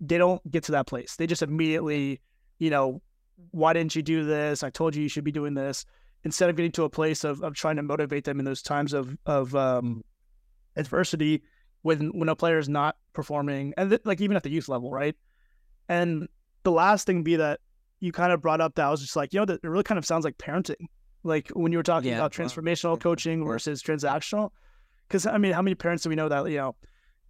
they 0.00 0.18
don't 0.18 0.48
get 0.50 0.62
to 0.64 0.72
that 0.72 0.86
place 0.86 1.16
they 1.16 1.26
just 1.26 1.42
immediately 1.42 2.20
you 2.64 2.70
know, 2.70 3.02
why 3.50 3.74
didn't 3.74 3.94
you 3.94 4.02
do 4.02 4.24
this? 4.24 4.62
I 4.62 4.70
told 4.70 4.96
you 4.96 5.02
you 5.02 5.08
should 5.08 5.24
be 5.24 5.32
doing 5.32 5.52
this. 5.52 5.84
Instead 6.24 6.48
of 6.48 6.56
getting 6.56 6.72
to 6.72 6.84
a 6.84 6.88
place 6.88 7.22
of, 7.22 7.42
of 7.42 7.54
trying 7.54 7.76
to 7.76 7.82
motivate 7.82 8.24
them 8.24 8.38
in 8.38 8.46
those 8.46 8.62
times 8.62 8.94
of 8.94 9.14
of 9.26 9.54
um, 9.54 10.02
adversity 10.76 11.42
when 11.82 12.08
when 12.18 12.30
a 12.30 12.36
player 12.36 12.58
is 12.58 12.68
not 12.68 12.96
performing, 13.12 13.74
and 13.76 13.90
th- 13.90 14.00
like 14.06 14.22
even 14.22 14.34
at 14.34 14.42
the 14.42 14.48
youth 14.48 14.70
level, 14.70 14.90
right? 14.90 15.14
And 15.90 16.26
the 16.62 16.72
last 16.72 17.06
thing 17.06 17.22
be 17.22 17.36
that 17.36 17.60
you 18.00 18.10
kind 18.10 18.32
of 18.32 18.40
brought 18.40 18.62
up 18.62 18.74
that 18.76 18.86
I 18.86 18.90
was 18.90 19.02
just 19.02 19.16
like, 19.16 19.34
you 19.34 19.40
know, 19.40 19.44
that 19.44 19.60
it 19.62 19.68
really 19.68 19.84
kind 19.84 19.98
of 19.98 20.06
sounds 20.06 20.24
like 20.24 20.38
parenting, 20.38 20.86
like 21.22 21.50
when 21.50 21.72
you 21.72 21.78
were 21.78 21.84
talking 21.84 22.10
yeah, 22.10 22.16
about 22.16 22.32
transformational 22.32 22.84
well, 22.84 22.96
coaching 22.96 23.44
versus 23.44 23.82
transactional. 23.82 24.50
Because 25.06 25.26
I 25.26 25.36
mean, 25.36 25.52
how 25.52 25.60
many 25.60 25.74
parents 25.74 26.04
do 26.04 26.08
we 26.08 26.14
know 26.14 26.30
that 26.30 26.48
you 26.50 26.56
know 26.56 26.74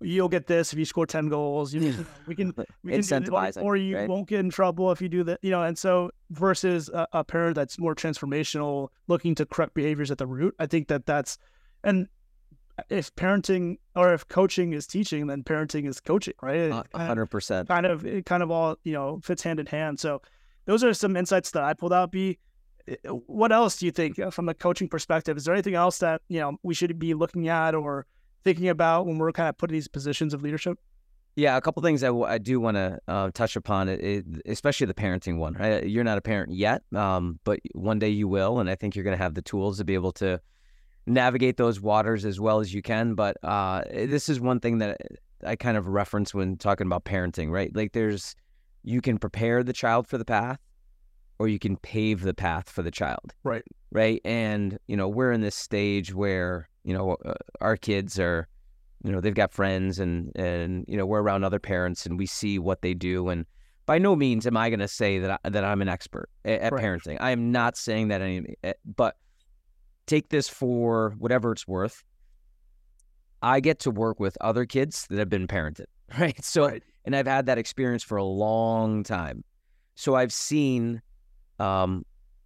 you'll 0.05 0.29
get 0.29 0.47
this 0.47 0.73
if 0.73 0.79
you 0.79 0.85
score 0.85 1.07
10 1.07 1.29
goals. 1.29 1.73
You, 1.75 1.81
know, 1.81 2.05
we 2.27 2.35
can 2.35 2.55
we 2.83 2.93
can 2.93 3.01
incentivize 3.01 3.61
or 3.61 3.77
you 3.77 3.97
right? 3.97 4.09
won't 4.09 4.29
get 4.29 4.41
in 4.41 4.51
trouble 4.51 4.91
if 4.93 5.01
you 5.01 5.09
do 5.09 5.25
that 5.25 5.39
you 5.43 5.51
know 5.51 5.63
and 5.63 5.77
so 5.79 6.11
versus 6.31 6.89
a, 6.91 7.07
a, 7.13 7.25
parent 7.25 7.55
that's 7.55 7.79
more 7.79 7.95
transformational 7.95 8.89
looking 9.09 9.35
to 9.35 9.47
correct 9.47 9.75
behaviors 9.75 10.11
at 10.11 10.19
the 10.19 10.27
root 10.27 10.55
i 10.59 10.67
think 10.67 10.89
that 10.89 11.07
that's 11.07 11.39
and 11.83 12.09
if 12.89 13.15
parenting 13.15 13.79
or 13.95 14.13
if 14.13 14.27
coaching 14.29 14.73
is 14.73 14.87
teaching 14.87 15.27
then 15.27 15.43
parenting 15.43 15.87
is 15.87 16.01
coaching 16.01 16.35
right? 16.43 16.71
Uh, 16.71 16.83
100% 16.95 17.69
kind 17.69 17.87
of 17.87 18.05
it 18.05 18.27
kind 18.27 18.43
of 18.43 18.51
all 18.51 18.77
you 18.85 18.93
know 18.93 19.21
fits 19.23 19.43
hand 19.43 19.61
in 19.61 19.67
hand. 19.67 20.01
So 20.01 20.23
those 20.67 20.83
are 20.83 20.95
some 20.95 21.17
insights 21.17 21.51
that 21.53 21.63
i 21.63 21.75
pulled 21.75 21.93
out. 21.93 22.11
B 22.11 22.39
what 23.13 23.51
else 23.53 23.79
do 23.79 23.87
you 23.87 23.93
think 23.93 24.19
uh, 24.19 24.31
from 24.31 24.49
a 24.49 24.55
coaching 24.55 24.89
perspective? 24.89 25.37
Is 25.37 25.45
there 25.45 25.55
anything 25.55 25.75
else 25.75 25.99
that 25.99 26.23
you 26.29 26.41
know 26.41 26.59
we 26.63 26.75
should 26.75 26.99
be 26.99 27.15
looking 27.15 27.49
at 27.49 27.75
or 27.75 28.07
thinking 28.45 28.69
about 28.69 29.07
when 29.07 29.19
we're 29.19 29.33
kind 29.33 29.49
of 29.49 29.59
put 29.59 29.71
in 29.71 29.75
these 29.75 29.89
positions 29.89 30.35
of 30.35 30.43
leadership? 30.43 30.79
Yeah, 31.37 31.57
a 31.57 31.61
couple 31.61 31.83
things 31.83 32.05
I, 32.05 32.09
w- 32.09 32.27
I 32.27 32.39
do 32.39 32.61
want 32.61 32.77
to 32.77 33.01
uh, 33.09 33.31
touch 33.35 33.57
upon, 33.57 33.89
it, 33.89 34.01
it, 34.01 34.25
especially 34.47 34.87
the 34.87 34.95
parenting 34.95 35.39
one. 35.39 35.55
Right? 35.55 35.85
You're 35.85 36.05
not 36.05 36.17
a 36.17 36.21
parent 36.21 36.53
yet, 36.53 36.83
um, 36.95 37.41
but 37.43 37.59
one 37.75 37.99
day 37.99 38.11
you 38.11 38.29
will, 38.29 38.61
and 38.61 38.71
I 38.71 38.77
think 38.77 38.95
you're 38.95 39.03
going 39.03 39.17
to 39.17 39.23
have 39.23 39.35
the 39.35 39.43
tools 39.43 39.79
to 39.79 39.85
be 39.85 39.95
able 39.95 40.13
to 40.13 40.41
navigate 41.07 41.57
those 41.57 41.81
waters 41.81 42.25
as 42.25 42.39
well 42.39 42.61
as 42.61 42.73
you 42.73 42.83
can. 42.83 43.15
But 43.15 43.37
uh, 43.43 43.83
this 43.91 44.29
is 44.29 44.41
one 44.41 44.61
thing 44.61 44.79
that 44.79 45.01
I 45.45 45.57
kind 45.57 45.77
of 45.77 45.89
reference 45.89 46.33
when 46.33 46.57
talking 46.57 46.87
about 46.87 47.05
parenting, 47.05 47.51
right? 47.51 47.75
Like, 47.75 47.93
there's 47.93 48.37
you 48.85 49.01
can 49.01 49.19
prepare 49.19 49.65
the 49.65 49.73
child 49.73 50.07
for 50.07 50.19
the 50.19 50.25
path, 50.25 50.61
or 51.45 51.49
you 51.49 51.59
can 51.59 51.77
pave 51.77 52.23
the 52.23 52.35
path 52.35 52.71
for 52.71 52.83
the 52.83 52.91
child. 52.91 53.35
Right. 53.45 53.63
Right. 53.91 54.21
And 54.25 54.79
you 54.87 54.97
know, 54.97 55.09
we're 55.09 55.33
in 55.33 55.43
this 55.43 55.55
stage 55.55 56.15
where 56.15 56.69
you 56.85 56.95
know, 56.95 57.17
uh, 57.25 57.35
our 57.61 57.77
kids 57.77 58.19
are, 58.19 58.49
you 59.03 59.13
know, 59.13 59.21
they've 59.21 59.35
got 59.35 59.53
friends 59.53 59.99
and 59.99 60.33
and 60.35 60.85
you 60.89 60.97
know, 60.97 61.07
we're 61.07 61.23
around 61.23 61.45
other 61.45 61.59
parents 61.59 62.07
and 62.07 62.19
we 62.19 62.27
see 62.27 62.59
what 62.59 62.83
they 62.83 62.95
do 62.95 63.29
and 63.29 63.47
by 63.87 63.99
no 63.99 64.17
means 64.17 64.47
am 64.47 64.57
I 64.57 64.71
going 64.71 64.81
to 64.81 64.89
say 64.89 65.19
that 65.19 65.41
I, 65.45 65.51
that 65.51 65.63
I'm 65.63 65.83
an 65.83 65.89
expert 65.89 66.31
at, 66.47 66.61
at 66.61 66.73
parenting. 66.73 67.19
I 67.21 67.31
am 67.31 67.53
not 67.53 67.77
saying 67.77 68.09
that 68.09 68.23
any, 68.23 68.57
eh, 68.65 68.73
but 68.97 69.17
take 70.07 70.31
this 70.31 70.49
for 70.49 71.15
whatever 71.19 71.53
it's 71.53 71.69
worth. 71.69 72.03
I 73.43 73.61
get 73.61 73.79
to 73.81 73.91
work 73.91 74.19
with 74.19 74.39
other 74.41 74.65
kids 74.65 75.07
that 75.11 75.19
have 75.19 75.29
been 75.29 75.47
parented, 75.47 75.85
right? 76.19 76.43
So, 76.43 76.67
right. 76.67 76.83
and 77.05 77.15
I've 77.15 77.27
had 77.27 77.45
that 77.45 77.59
experience 77.59 78.03
for 78.03 78.17
a 78.17 78.25
long 78.25 79.03
time. 79.03 79.45
So 79.97 80.17
I've 80.17 80.33
seen 80.33 81.03
um, 81.59 82.05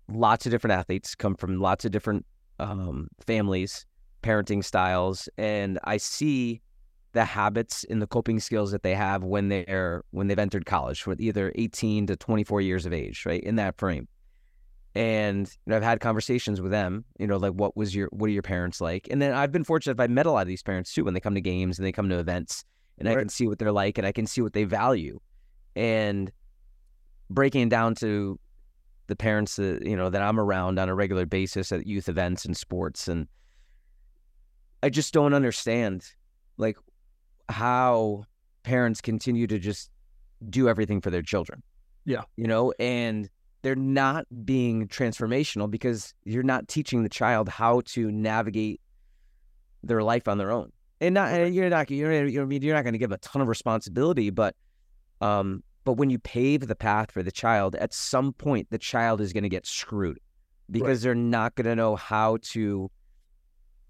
lots 0.08 0.46
of 0.46 0.52
different 0.52 0.72
athletes 0.72 1.14
come 1.14 1.34
from 1.34 1.60
lots 1.60 1.84
of 1.84 1.90
different 1.90 2.24
um, 2.58 3.08
families 3.24 3.86
parenting 4.22 4.64
styles 4.64 5.28
and 5.38 5.78
I 5.84 5.96
see 5.96 6.60
the 7.12 7.24
habits 7.24 7.84
and 7.88 8.02
the 8.02 8.06
coping 8.06 8.38
skills 8.38 8.70
that 8.72 8.82
they 8.82 8.94
have 8.94 9.24
when 9.24 9.48
they're 9.48 10.04
when 10.10 10.28
they've 10.28 10.38
entered 10.38 10.66
college 10.66 11.06
with 11.06 11.20
either 11.20 11.52
18 11.56 12.06
to 12.06 12.16
24 12.16 12.60
years 12.60 12.86
of 12.86 12.92
age, 12.92 13.24
right? 13.24 13.42
In 13.42 13.56
that 13.56 13.76
frame. 13.78 14.06
And 14.94 15.48
you 15.48 15.70
know, 15.70 15.76
I've 15.76 15.82
had 15.82 16.00
conversations 16.00 16.60
with 16.60 16.70
them, 16.70 17.04
you 17.18 17.26
know, 17.26 17.36
like 17.36 17.52
what 17.52 17.76
was 17.76 17.94
your 17.94 18.08
what 18.12 18.28
are 18.28 18.32
your 18.32 18.42
parents 18.42 18.80
like? 18.80 19.08
And 19.10 19.22
then 19.22 19.32
I've 19.32 19.52
been 19.52 19.64
fortunate 19.64 19.98
I've 20.00 20.10
met 20.10 20.26
a 20.26 20.30
lot 20.30 20.42
of 20.42 20.48
these 20.48 20.62
parents 20.62 20.92
too 20.92 21.04
when 21.04 21.14
they 21.14 21.20
come 21.20 21.34
to 21.34 21.40
games 21.40 21.78
and 21.78 21.86
they 21.86 21.92
come 21.92 22.08
to 22.08 22.18
events 22.18 22.64
and 22.98 23.08
right. 23.08 23.16
I 23.16 23.20
can 23.20 23.28
see 23.28 23.46
what 23.46 23.58
they're 23.58 23.72
like 23.72 23.98
and 23.98 24.06
I 24.06 24.12
can 24.12 24.26
see 24.26 24.40
what 24.42 24.52
they 24.52 24.64
value. 24.64 25.18
And 25.76 26.30
breaking 27.30 27.68
down 27.68 27.94
to 27.96 28.38
the 29.08 29.16
parents 29.16 29.56
that 29.56 29.84
you 29.84 29.96
know 29.96 30.08
that 30.08 30.22
I'm 30.22 30.38
around 30.38 30.78
on 30.78 30.88
a 30.88 30.94
regular 30.94 31.26
basis 31.26 31.72
at 31.72 31.86
youth 31.86 32.08
events 32.08 32.44
and 32.44 32.56
sports 32.56 33.08
and 33.08 33.26
I 34.82 34.90
just 34.90 35.12
don't 35.12 35.34
understand 35.34 36.04
like 36.56 36.76
how 37.48 38.24
parents 38.62 39.00
continue 39.00 39.46
to 39.46 39.58
just 39.58 39.90
do 40.48 40.68
everything 40.68 41.00
for 41.00 41.10
their 41.10 41.22
children. 41.22 41.62
Yeah. 42.04 42.22
You 42.36 42.46
know, 42.46 42.72
and 42.78 43.28
they're 43.62 43.74
not 43.74 44.26
being 44.44 44.86
transformational 44.88 45.70
because 45.70 46.14
you're 46.24 46.42
not 46.42 46.68
teaching 46.68 47.02
the 47.02 47.08
child 47.08 47.48
how 47.48 47.82
to 47.86 48.10
navigate 48.10 48.80
their 49.82 50.02
life 50.02 50.28
on 50.28 50.38
their 50.38 50.50
own. 50.50 50.72
And 51.00 51.14
not 51.14 51.32
and 51.32 51.54
you're 51.54 51.68
not 51.68 51.90
you're 51.90 52.26
you're, 52.26 52.50
you're 52.50 52.74
not 52.74 52.82
going 52.82 52.94
to 52.94 52.98
give 52.98 53.12
a 53.12 53.18
ton 53.18 53.42
of 53.42 53.48
responsibility, 53.48 54.30
but 54.30 54.54
um 55.20 55.62
but 55.88 55.94
when 55.94 56.10
you 56.10 56.18
pave 56.18 56.66
the 56.66 56.76
path 56.76 57.10
for 57.10 57.22
the 57.22 57.32
child, 57.32 57.74
at 57.76 57.94
some 57.94 58.34
point 58.34 58.68
the 58.68 58.76
child 58.76 59.22
is 59.22 59.32
going 59.32 59.42
to 59.42 59.48
get 59.48 59.64
screwed 59.64 60.20
because 60.70 60.98
right. 60.98 61.02
they're 61.02 61.14
not 61.14 61.54
going 61.54 61.64
to 61.64 61.74
know 61.74 61.96
how 61.96 62.36
to 62.42 62.90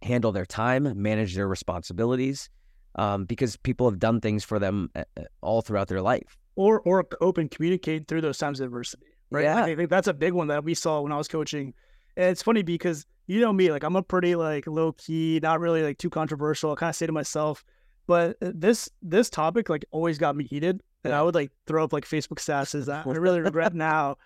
handle 0.03 0.31
their 0.31 0.47
time, 0.47 0.93
manage 0.95 1.35
their 1.35 1.49
responsibilities, 1.49 2.51
um, 2.95 3.25
because 3.25 3.57
people 3.57 3.91
have 3.91 3.99
done 3.99 4.21
things 4.21 4.45
for 4.45 4.61
them 4.61 4.89
uh, 4.95 5.03
uh, 5.17 5.23
all 5.41 5.61
throughout 5.61 5.89
their 5.89 6.01
life. 6.01 6.39
Or 6.55 6.83
or 6.83 7.05
open 7.21 7.49
communicate 7.49 8.07
through 8.07 8.21
those 8.21 8.39
times 8.39 8.61
of 8.61 8.67
adversity, 8.67 9.07
right? 9.31 9.43
Yeah. 9.43 9.65
I 9.65 9.75
think 9.75 9.91
that's 9.91 10.07
a 10.07 10.15
big 10.15 10.35
one 10.35 10.47
that 10.47 10.63
we 10.63 10.75
saw 10.75 11.01
when 11.01 11.11
I 11.11 11.17
was 11.17 11.27
coaching. 11.27 11.75
And 12.17 12.31
it's 12.31 12.45
funny 12.45 12.63
because 12.63 13.07
you 13.27 13.41
know 13.41 13.53
me, 13.53 13.73
like 13.73 13.83
I'm 13.83 13.97
a 13.97 14.05
pretty 14.05 14.37
like 14.37 14.69
low 14.69 14.93
key, 14.93 15.41
not 15.43 15.59
really 15.59 15.83
like 15.83 15.99
too 15.99 16.11
controversial. 16.11 16.71
I 16.71 16.77
kind 16.77 16.91
of 16.91 16.95
say 16.95 17.07
to 17.07 17.13
myself, 17.13 17.65
but 18.09 18.37
uh, 18.43 18.51
this 18.53 18.89
this 19.03 19.31
topic 19.31 19.69
like 19.69 19.85
always 19.93 20.19
got 20.19 20.35
me 20.35 20.43
heated, 20.45 20.81
and 21.05 21.13
I 21.13 21.23
would 21.23 21.37
like 21.37 21.53
throw 21.69 21.85
up 21.85 21.93
like 21.93 22.05
Facebook 22.05 22.39
statuses 22.41 22.87
that 22.87 23.07
I 23.07 23.11
really 23.13 23.41
regret 23.51 23.73
now. 23.75 24.17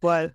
But 0.00 0.34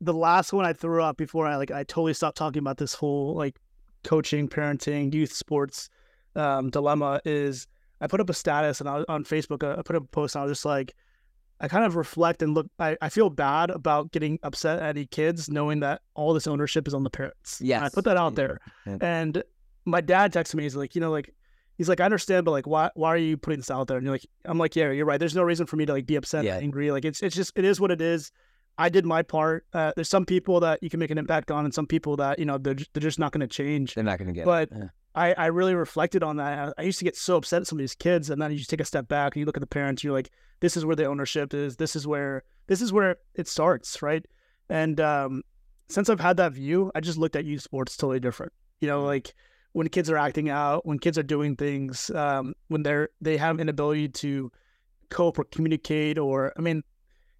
the 0.00 0.14
last 0.14 0.52
one 0.54 0.64
I 0.64 0.72
threw 0.72 1.02
up 1.02 1.18
before 1.18 1.46
I 1.46 1.56
like 1.56 1.70
I 1.70 1.82
totally 1.84 2.14
stopped 2.14 2.38
talking 2.38 2.60
about 2.60 2.78
this 2.78 2.94
whole 2.94 3.34
like 3.34 3.58
coaching, 4.04 4.48
parenting, 4.48 5.12
youth 5.12 5.32
sports 5.32 5.90
um, 6.36 6.70
dilemma 6.70 7.20
is 7.24 7.66
I 8.00 8.06
put 8.06 8.20
up 8.20 8.30
a 8.30 8.34
status 8.34 8.80
and 8.80 8.88
I 8.88 8.96
was 8.96 9.04
on 9.08 9.24
Facebook. 9.24 9.62
uh, 9.62 9.78
I 9.78 9.82
put 9.82 9.96
up 9.96 10.04
a 10.04 10.08
post 10.08 10.34
and 10.34 10.40
I 10.42 10.44
was 10.44 10.52
just 10.52 10.64
like, 10.66 10.94
I 11.60 11.68
kind 11.68 11.84
of 11.84 11.96
reflect 11.96 12.42
and 12.42 12.52
look. 12.54 12.66
I, 12.78 12.96
I 13.00 13.08
feel 13.08 13.30
bad 13.30 13.70
about 13.70 14.12
getting 14.12 14.38
upset 14.42 14.78
at 14.80 14.90
any 14.96 15.06
kids, 15.06 15.48
knowing 15.48 15.80
that 15.80 16.02
all 16.14 16.34
this 16.34 16.46
ownership 16.46 16.86
is 16.86 16.92
on 16.94 17.02
the 17.02 17.10
parents. 17.10 17.58
Yeah, 17.62 17.82
I 17.82 17.88
put 17.88 18.04
that 18.04 18.18
out 18.18 18.32
Yeah. 18.32 18.36
there, 18.36 18.60
Yeah. 18.86 18.98
and 19.00 19.42
my 19.86 20.02
dad 20.02 20.32
texted 20.34 20.56
me. 20.56 20.64
He's 20.64 20.76
like, 20.76 20.94
you 20.94 21.00
know, 21.00 21.10
like 21.10 21.32
he's 21.76 21.88
like, 21.88 22.00
I 22.00 22.04
understand, 22.04 22.44
but 22.44 22.50
like, 22.52 22.66
why 22.66 22.90
why 22.94 23.08
are 23.10 23.16
you 23.16 23.36
putting 23.36 23.60
this 23.60 23.70
out 23.70 23.86
there? 23.88 23.96
And 23.96 24.04
you're 24.04 24.14
like, 24.14 24.26
I'm 24.44 24.58
like, 24.58 24.76
yeah, 24.76 24.90
you're 24.90 25.06
right. 25.06 25.18
There's 25.18 25.34
no 25.34 25.42
reason 25.42 25.66
for 25.66 25.76
me 25.76 25.86
to 25.86 25.92
like 25.92 26.06
be 26.06 26.16
upset, 26.16 26.44
Yeah. 26.44 26.54
and 26.54 26.62
angry. 26.64 26.90
Like 26.90 27.04
it's 27.04 27.22
it's 27.22 27.36
just 27.36 27.52
it 27.56 27.64
is 27.64 27.80
what 27.80 27.90
it 27.90 28.00
is. 28.00 28.32
I 28.78 28.90
did 28.90 29.06
my 29.06 29.22
part. 29.22 29.64
Uh, 29.72 29.92
there's 29.96 30.08
some 30.10 30.26
people 30.26 30.60
that 30.60 30.82
you 30.82 30.90
can 30.90 31.00
make 31.00 31.10
an 31.10 31.16
impact 31.16 31.50
on, 31.50 31.64
and 31.64 31.72
some 31.72 31.86
people 31.86 32.16
that 32.16 32.38
you 32.38 32.44
know 32.44 32.58
they're 32.58 32.74
just, 32.74 32.92
they're 32.92 33.00
just 33.00 33.18
not 33.18 33.32
going 33.32 33.40
to 33.40 33.46
change. 33.46 33.94
They're 33.94 34.04
not 34.04 34.18
going 34.18 34.28
to 34.28 34.34
get 34.34 34.44
But 34.44 34.68
it. 34.70 34.76
Yeah. 34.76 34.88
I, 35.14 35.32
I 35.32 35.46
really 35.46 35.74
reflected 35.74 36.22
on 36.22 36.36
that. 36.36 36.74
I, 36.76 36.82
I 36.82 36.84
used 36.84 36.98
to 36.98 37.04
get 37.06 37.16
so 37.16 37.36
upset 37.36 37.62
at 37.62 37.66
some 37.66 37.78
of 37.78 37.82
these 37.82 37.94
kids, 37.94 38.28
and 38.28 38.40
then 38.40 38.50
you 38.52 38.58
just 38.58 38.68
take 38.68 38.82
a 38.82 38.84
step 38.84 39.08
back 39.08 39.34
and 39.34 39.40
you 39.40 39.46
look 39.46 39.56
at 39.56 39.62
the 39.62 39.66
parents. 39.66 40.04
You're 40.04 40.12
like, 40.12 40.30
this 40.60 40.76
is 40.76 40.84
where 40.84 40.94
the 40.94 41.06
ownership 41.06 41.54
is. 41.54 41.76
This 41.76 41.96
is 41.96 42.06
where 42.06 42.42
this 42.66 42.82
is 42.82 42.92
where 42.92 43.16
it 43.34 43.48
starts, 43.48 44.02
right? 44.02 44.26
And 44.68 45.00
um, 45.00 45.42
since 45.88 46.10
I've 46.10 46.20
had 46.20 46.36
that 46.36 46.52
view, 46.52 46.92
I 46.94 47.00
just 47.00 47.16
looked 47.16 47.34
at 47.34 47.46
youth 47.46 47.62
sports 47.62 47.96
totally 47.96 48.20
different. 48.20 48.52
You 48.80 48.88
know, 48.88 49.04
like 49.04 49.32
when 49.76 49.88
kids 49.88 50.08
are 50.08 50.16
acting 50.16 50.48
out, 50.48 50.86
when 50.86 50.98
kids 50.98 51.18
are 51.18 51.22
doing 51.22 51.54
things, 51.54 52.10
um, 52.14 52.54
when 52.68 52.82
they're 52.82 53.10
they 53.20 53.36
have 53.36 53.60
an 53.60 53.68
ability 53.68 54.08
to 54.08 54.50
cope 55.10 55.38
or 55.38 55.44
communicate, 55.44 56.16
or 56.18 56.50
I 56.56 56.62
mean, 56.62 56.82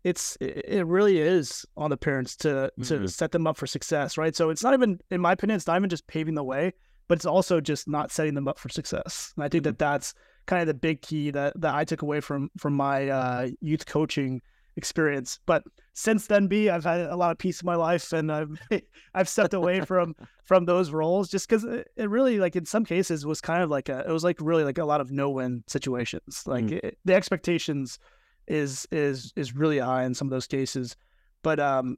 it's 0.05 0.37
it 0.41 0.87
really 0.87 1.19
is 1.19 1.65
on 1.79 1.89
the 1.89 1.97
parents 1.97 2.37
to 2.45 2.71
to 2.83 2.95
Mhm. 2.99 3.11
set 3.11 3.33
them 3.33 3.47
up 3.47 3.57
for 3.57 3.67
success, 3.67 4.19
right? 4.19 4.37
So 4.37 4.51
it's 4.51 4.63
not 4.63 4.75
even, 4.75 5.01
in 5.11 5.21
my 5.23 5.33
opinion, 5.33 5.57
it's 5.57 5.67
not 5.67 5.79
even 5.79 5.89
just 5.89 6.07
paving 6.09 6.35
the 6.35 6.45
way, 6.45 6.75
but 7.09 7.17
it's 7.17 7.25
also 7.25 7.59
just 7.59 7.89
not 7.89 8.13
setting 8.13 8.35
them 8.35 8.49
up 8.49 8.59
for 8.59 8.69
success. 8.69 9.33
And 9.35 9.43
I 9.43 9.49
think 9.49 9.65
that 9.65 9.79
that's 9.79 10.13
kind 10.45 10.61
of 10.61 10.67
the 10.69 10.75
big 10.75 11.01
key 11.01 11.31
that 11.31 11.59
that 11.59 11.75
I 11.75 11.85
took 11.87 12.03
away 12.03 12.21
from 12.21 12.51
from 12.59 12.75
my 12.75 13.09
uh, 13.09 13.49
youth 13.63 13.87
coaching 13.87 14.43
experience. 14.77 15.41
But 15.47 15.65
since 15.95 16.27
then, 16.27 16.47
B, 16.47 16.69
I've 16.69 16.85
had 16.85 17.01
a 17.01 17.17
lot 17.17 17.31
of 17.31 17.39
peace 17.39 17.61
in 17.61 17.67
my 17.67 17.75
life, 17.77 18.13
and 18.13 18.31
I've 18.31 18.61
I've 19.15 19.29
stepped 19.29 19.55
away 19.55 19.81
from 19.81 20.15
from 20.45 20.65
those 20.67 20.91
roles 20.91 21.29
just 21.29 21.49
because 21.49 21.65
it, 21.65 21.89
it 21.97 22.09
really, 22.11 22.39
like 22.39 22.57
in 22.57 22.67
some 22.67 22.85
cases, 22.85 23.25
was 23.27 23.41
kind 23.41 23.63
of 23.63 23.71
like 23.71 23.89
a 23.89 24.05
it 24.09 24.13
was 24.13 24.25
like 24.25 24.37
really 24.41 24.65
like 24.65 24.79
a 24.79 24.85
lot 24.85 25.01
of 25.01 25.11
no 25.11 25.31
win 25.31 25.65
situations. 25.67 26.43
Like 26.47 26.67
Mm. 26.67 26.85
it, 26.85 26.99
the 27.05 27.15
expectations 27.15 27.99
is 28.47 28.87
is 28.93 29.33
is 29.37 29.55
really 29.57 29.79
high 29.79 30.05
in 30.05 30.15
some 30.15 30.29
of 30.29 30.31
those 30.31 30.47
cases, 30.47 30.97
but 31.43 31.59
um. 31.61 31.97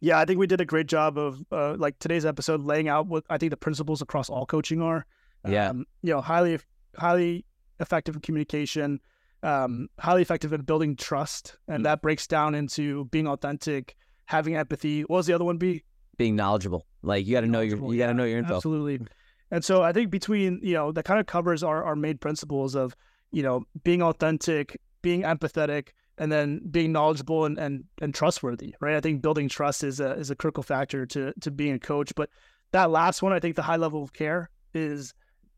Yeah, 0.00 0.18
I 0.18 0.26
think 0.26 0.38
we 0.38 0.46
did 0.46 0.60
a 0.60 0.66
great 0.66 0.88
job 0.88 1.16
of 1.16 1.42
uh, 1.50 1.74
like 1.78 1.98
today's 2.00 2.26
episode 2.26 2.60
laying 2.62 2.86
out 2.86 3.06
what 3.06 3.24
I 3.30 3.38
think 3.38 3.48
the 3.48 3.56
principles 3.56 4.02
across 4.02 4.28
all 4.28 4.44
coaching 4.44 4.82
are. 4.82 5.06
Yeah. 5.48 5.70
Um, 5.70 5.86
you 6.02 6.12
know, 6.12 6.20
highly 6.20 6.58
highly 6.98 7.46
effective 7.80 8.20
communication, 8.20 9.00
um, 9.42 9.88
highly 9.98 10.22
effective 10.22 10.52
in 10.52 10.62
building 10.62 10.96
trust, 10.96 11.56
and 11.68 11.80
Mm. 11.80 11.84
that 11.84 12.02
breaks 12.02 12.26
down 12.26 12.54
into 12.54 13.04
being 13.06 13.26
authentic, 13.28 13.96
having 14.26 14.56
empathy. 14.56 15.02
What 15.02 15.18
was 15.18 15.26
the 15.26 15.34
other 15.34 15.44
one? 15.44 15.58
Be 15.58 15.84
Being 16.16 16.36
knowledgeable. 16.36 16.86
Like 17.02 17.26
you 17.26 17.32
got 17.32 17.42
to 17.42 17.46
know 17.46 17.60
your 17.60 17.78
you 17.92 17.98
got 17.98 18.08
to 18.08 18.14
know 18.14 18.24
your 18.24 18.38
info. 18.38 18.56
Absolutely. 18.56 19.06
And 19.50 19.64
so 19.64 19.82
I 19.82 19.92
think 19.92 20.10
between, 20.10 20.58
you 20.62 20.74
know, 20.74 20.90
that 20.92 21.04
kind 21.04 21.20
of 21.20 21.26
covers 21.26 21.62
our, 21.62 21.84
our 21.84 21.94
main 21.94 22.18
principles 22.18 22.74
of, 22.74 22.96
you 23.30 23.42
know, 23.44 23.64
being 23.84 24.02
authentic, 24.02 24.80
being 25.02 25.22
empathetic, 25.22 25.88
and 26.18 26.32
then 26.32 26.60
being 26.70 26.90
knowledgeable 26.90 27.44
and, 27.44 27.56
and, 27.58 27.84
and 28.00 28.12
trustworthy, 28.14 28.74
right? 28.80 28.96
I 28.96 29.00
think 29.00 29.22
building 29.22 29.48
trust 29.48 29.84
is 29.84 30.00
a 30.00 30.12
is 30.12 30.30
a 30.30 30.34
critical 30.34 30.62
factor 30.64 31.06
to 31.06 31.32
to 31.40 31.50
being 31.50 31.74
a 31.74 31.78
coach. 31.78 32.12
But 32.16 32.30
that 32.72 32.90
last 32.90 33.22
one, 33.22 33.32
I 33.32 33.38
think 33.38 33.54
the 33.54 33.62
high 33.62 33.76
level 33.76 34.02
of 34.02 34.12
care 34.12 34.50
is, 34.74 35.14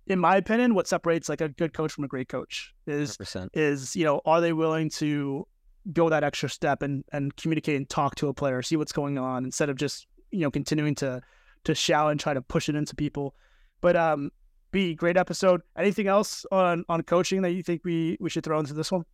in 0.09 0.19
my 0.19 0.37
opinion, 0.37 0.75
what 0.75 0.87
separates 0.89 1.29
like 1.29 1.41
a 1.41 1.49
good 1.49 1.73
coach 1.73 1.93
from 1.93 2.05
a 2.05 2.09
great 2.09 2.29
coach 2.29 2.73
is 2.87 3.17
100%. 3.19 3.49
is 3.55 3.95
you 3.95 4.05
know 4.05 4.21
are 4.25 4.41
they 4.41 4.53
willing 4.53 4.91
to 4.91 5.47
go 5.93 6.09
that 6.09 6.25
extra 6.25 6.49
step 6.49 6.83
and 6.83 7.05
and 7.13 7.35
communicate 7.37 7.77
and 7.77 7.89
talk 7.89 8.15
to 8.17 8.29
a 8.29 8.35
player 8.35 8.61
see 8.63 8.77
what's 8.77 8.93
going 8.93 9.17
on 9.17 9.45
instead 9.45 9.71
of 9.71 9.77
just 9.77 10.07
you 10.31 10.41
know 10.41 10.51
continuing 10.51 10.95
to 10.95 11.21
to 11.65 11.75
shout 11.75 12.11
and 12.11 12.21
try 12.21 12.35
to 12.35 12.43
push 12.43 12.69
it 12.69 12.75
into 12.75 12.95
people 12.95 13.35
but 13.81 13.97
um 13.97 14.31
b 14.71 14.95
great 14.95 15.17
episode 15.17 15.63
anything 15.79 16.07
else 16.07 16.45
on 16.53 16.85
on 16.91 17.03
coaching 17.03 17.41
that 17.43 17.53
you 17.53 17.63
think 17.63 17.81
we 17.85 18.17
we 18.21 18.29
should 18.29 18.45
throw 18.45 18.59
into 18.59 18.75
this 18.75 18.93
one 18.93 19.05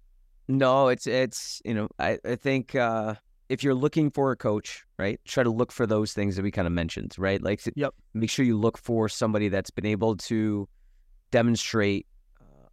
No, 0.49 0.89
it's 0.89 1.07
it's 1.07 1.63
you 1.65 1.75
know 1.75 1.89
I 1.99 2.19
I 2.25 2.35
think 2.37 2.75
uh, 2.75 3.15
if 3.49 3.63
you're 3.63 3.75
looking 3.75 4.11
for 4.11 4.31
a 4.33 4.37
coach, 4.37 4.85
right, 4.99 5.21
try 5.27 5.43
to 5.45 5.51
look 5.51 5.71
for 5.71 5.87
those 5.87 6.13
things 6.13 6.35
that 6.37 6.43
we 6.43 6.51
kind 6.51 6.67
of 6.67 6.73
mentioned, 6.73 7.15
right? 7.19 7.41
Like, 7.43 7.61
Yep. 7.77 7.95
make 8.15 8.31
sure 8.31 8.45
you 8.45 8.59
look 8.59 8.77
for 8.79 9.09
somebody 9.09 9.49
that's 9.49 9.71
been 9.71 9.87
able 9.87 10.17
to 10.31 10.67
demonstrate, 11.35 12.07
uh, 12.41 12.69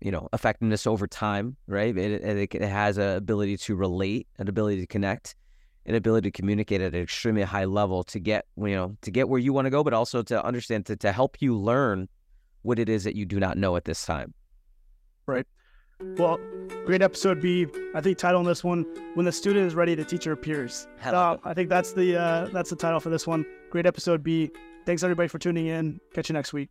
you 0.00 0.10
know, 0.10 0.26
effectiveness 0.32 0.86
over 0.86 1.06
time, 1.06 1.54
right? 1.66 1.94
It, 1.94 2.22
it, 2.24 2.54
it 2.54 2.62
has 2.62 2.96
an 2.96 3.14
ability 3.14 3.58
to 3.58 3.76
relate, 3.76 4.26
an 4.38 4.48
ability 4.48 4.80
to 4.80 4.86
connect, 4.86 5.34
an 5.84 5.94
ability 5.94 6.30
to 6.30 6.32
communicate 6.34 6.80
at 6.80 6.94
an 6.94 7.02
extremely 7.02 7.42
high 7.42 7.66
level 7.66 8.02
to 8.04 8.18
get 8.18 8.46
you 8.56 8.74
know 8.74 8.96
to 9.02 9.10
get 9.10 9.28
where 9.28 9.38
you 9.38 9.52
want 9.52 9.66
to 9.66 9.70
go, 9.70 9.84
but 9.84 9.92
also 9.92 10.22
to 10.22 10.42
understand 10.42 10.86
to 10.86 10.96
to 10.96 11.12
help 11.12 11.42
you 11.42 11.54
learn 11.54 12.08
what 12.62 12.78
it 12.78 12.88
is 12.88 13.04
that 13.04 13.16
you 13.16 13.26
do 13.26 13.38
not 13.38 13.58
know 13.58 13.76
at 13.76 13.84
this 13.84 14.06
time. 14.06 14.32
Right. 15.26 15.46
Well 16.16 16.38
great 16.86 17.02
episode 17.02 17.42
b. 17.42 17.66
I 17.94 18.00
think 18.00 18.16
title 18.16 18.40
on 18.40 18.46
this 18.46 18.64
one 18.64 18.86
when 19.14 19.26
the 19.26 19.32
student 19.32 19.66
is 19.66 19.74
ready 19.74 19.94
the 19.94 20.04
teacher 20.04 20.32
appears 20.32 20.88
peers. 21.02 21.14
Uh, 21.14 21.36
i 21.44 21.52
think 21.52 21.68
that's 21.68 21.92
the 21.92 22.16
uh 22.16 22.46
that's 22.46 22.70
the 22.70 22.76
title 22.76 23.00
for 23.00 23.10
this 23.10 23.26
one. 23.26 23.44
Great 23.68 23.84
episode 23.84 24.22
b. 24.22 24.50
Thanks 24.86 25.02
everybody 25.02 25.28
for 25.28 25.38
tuning 25.38 25.66
in. 25.66 26.00
Catch 26.14 26.30
you 26.30 26.32
next 26.32 26.54
week 26.54 26.68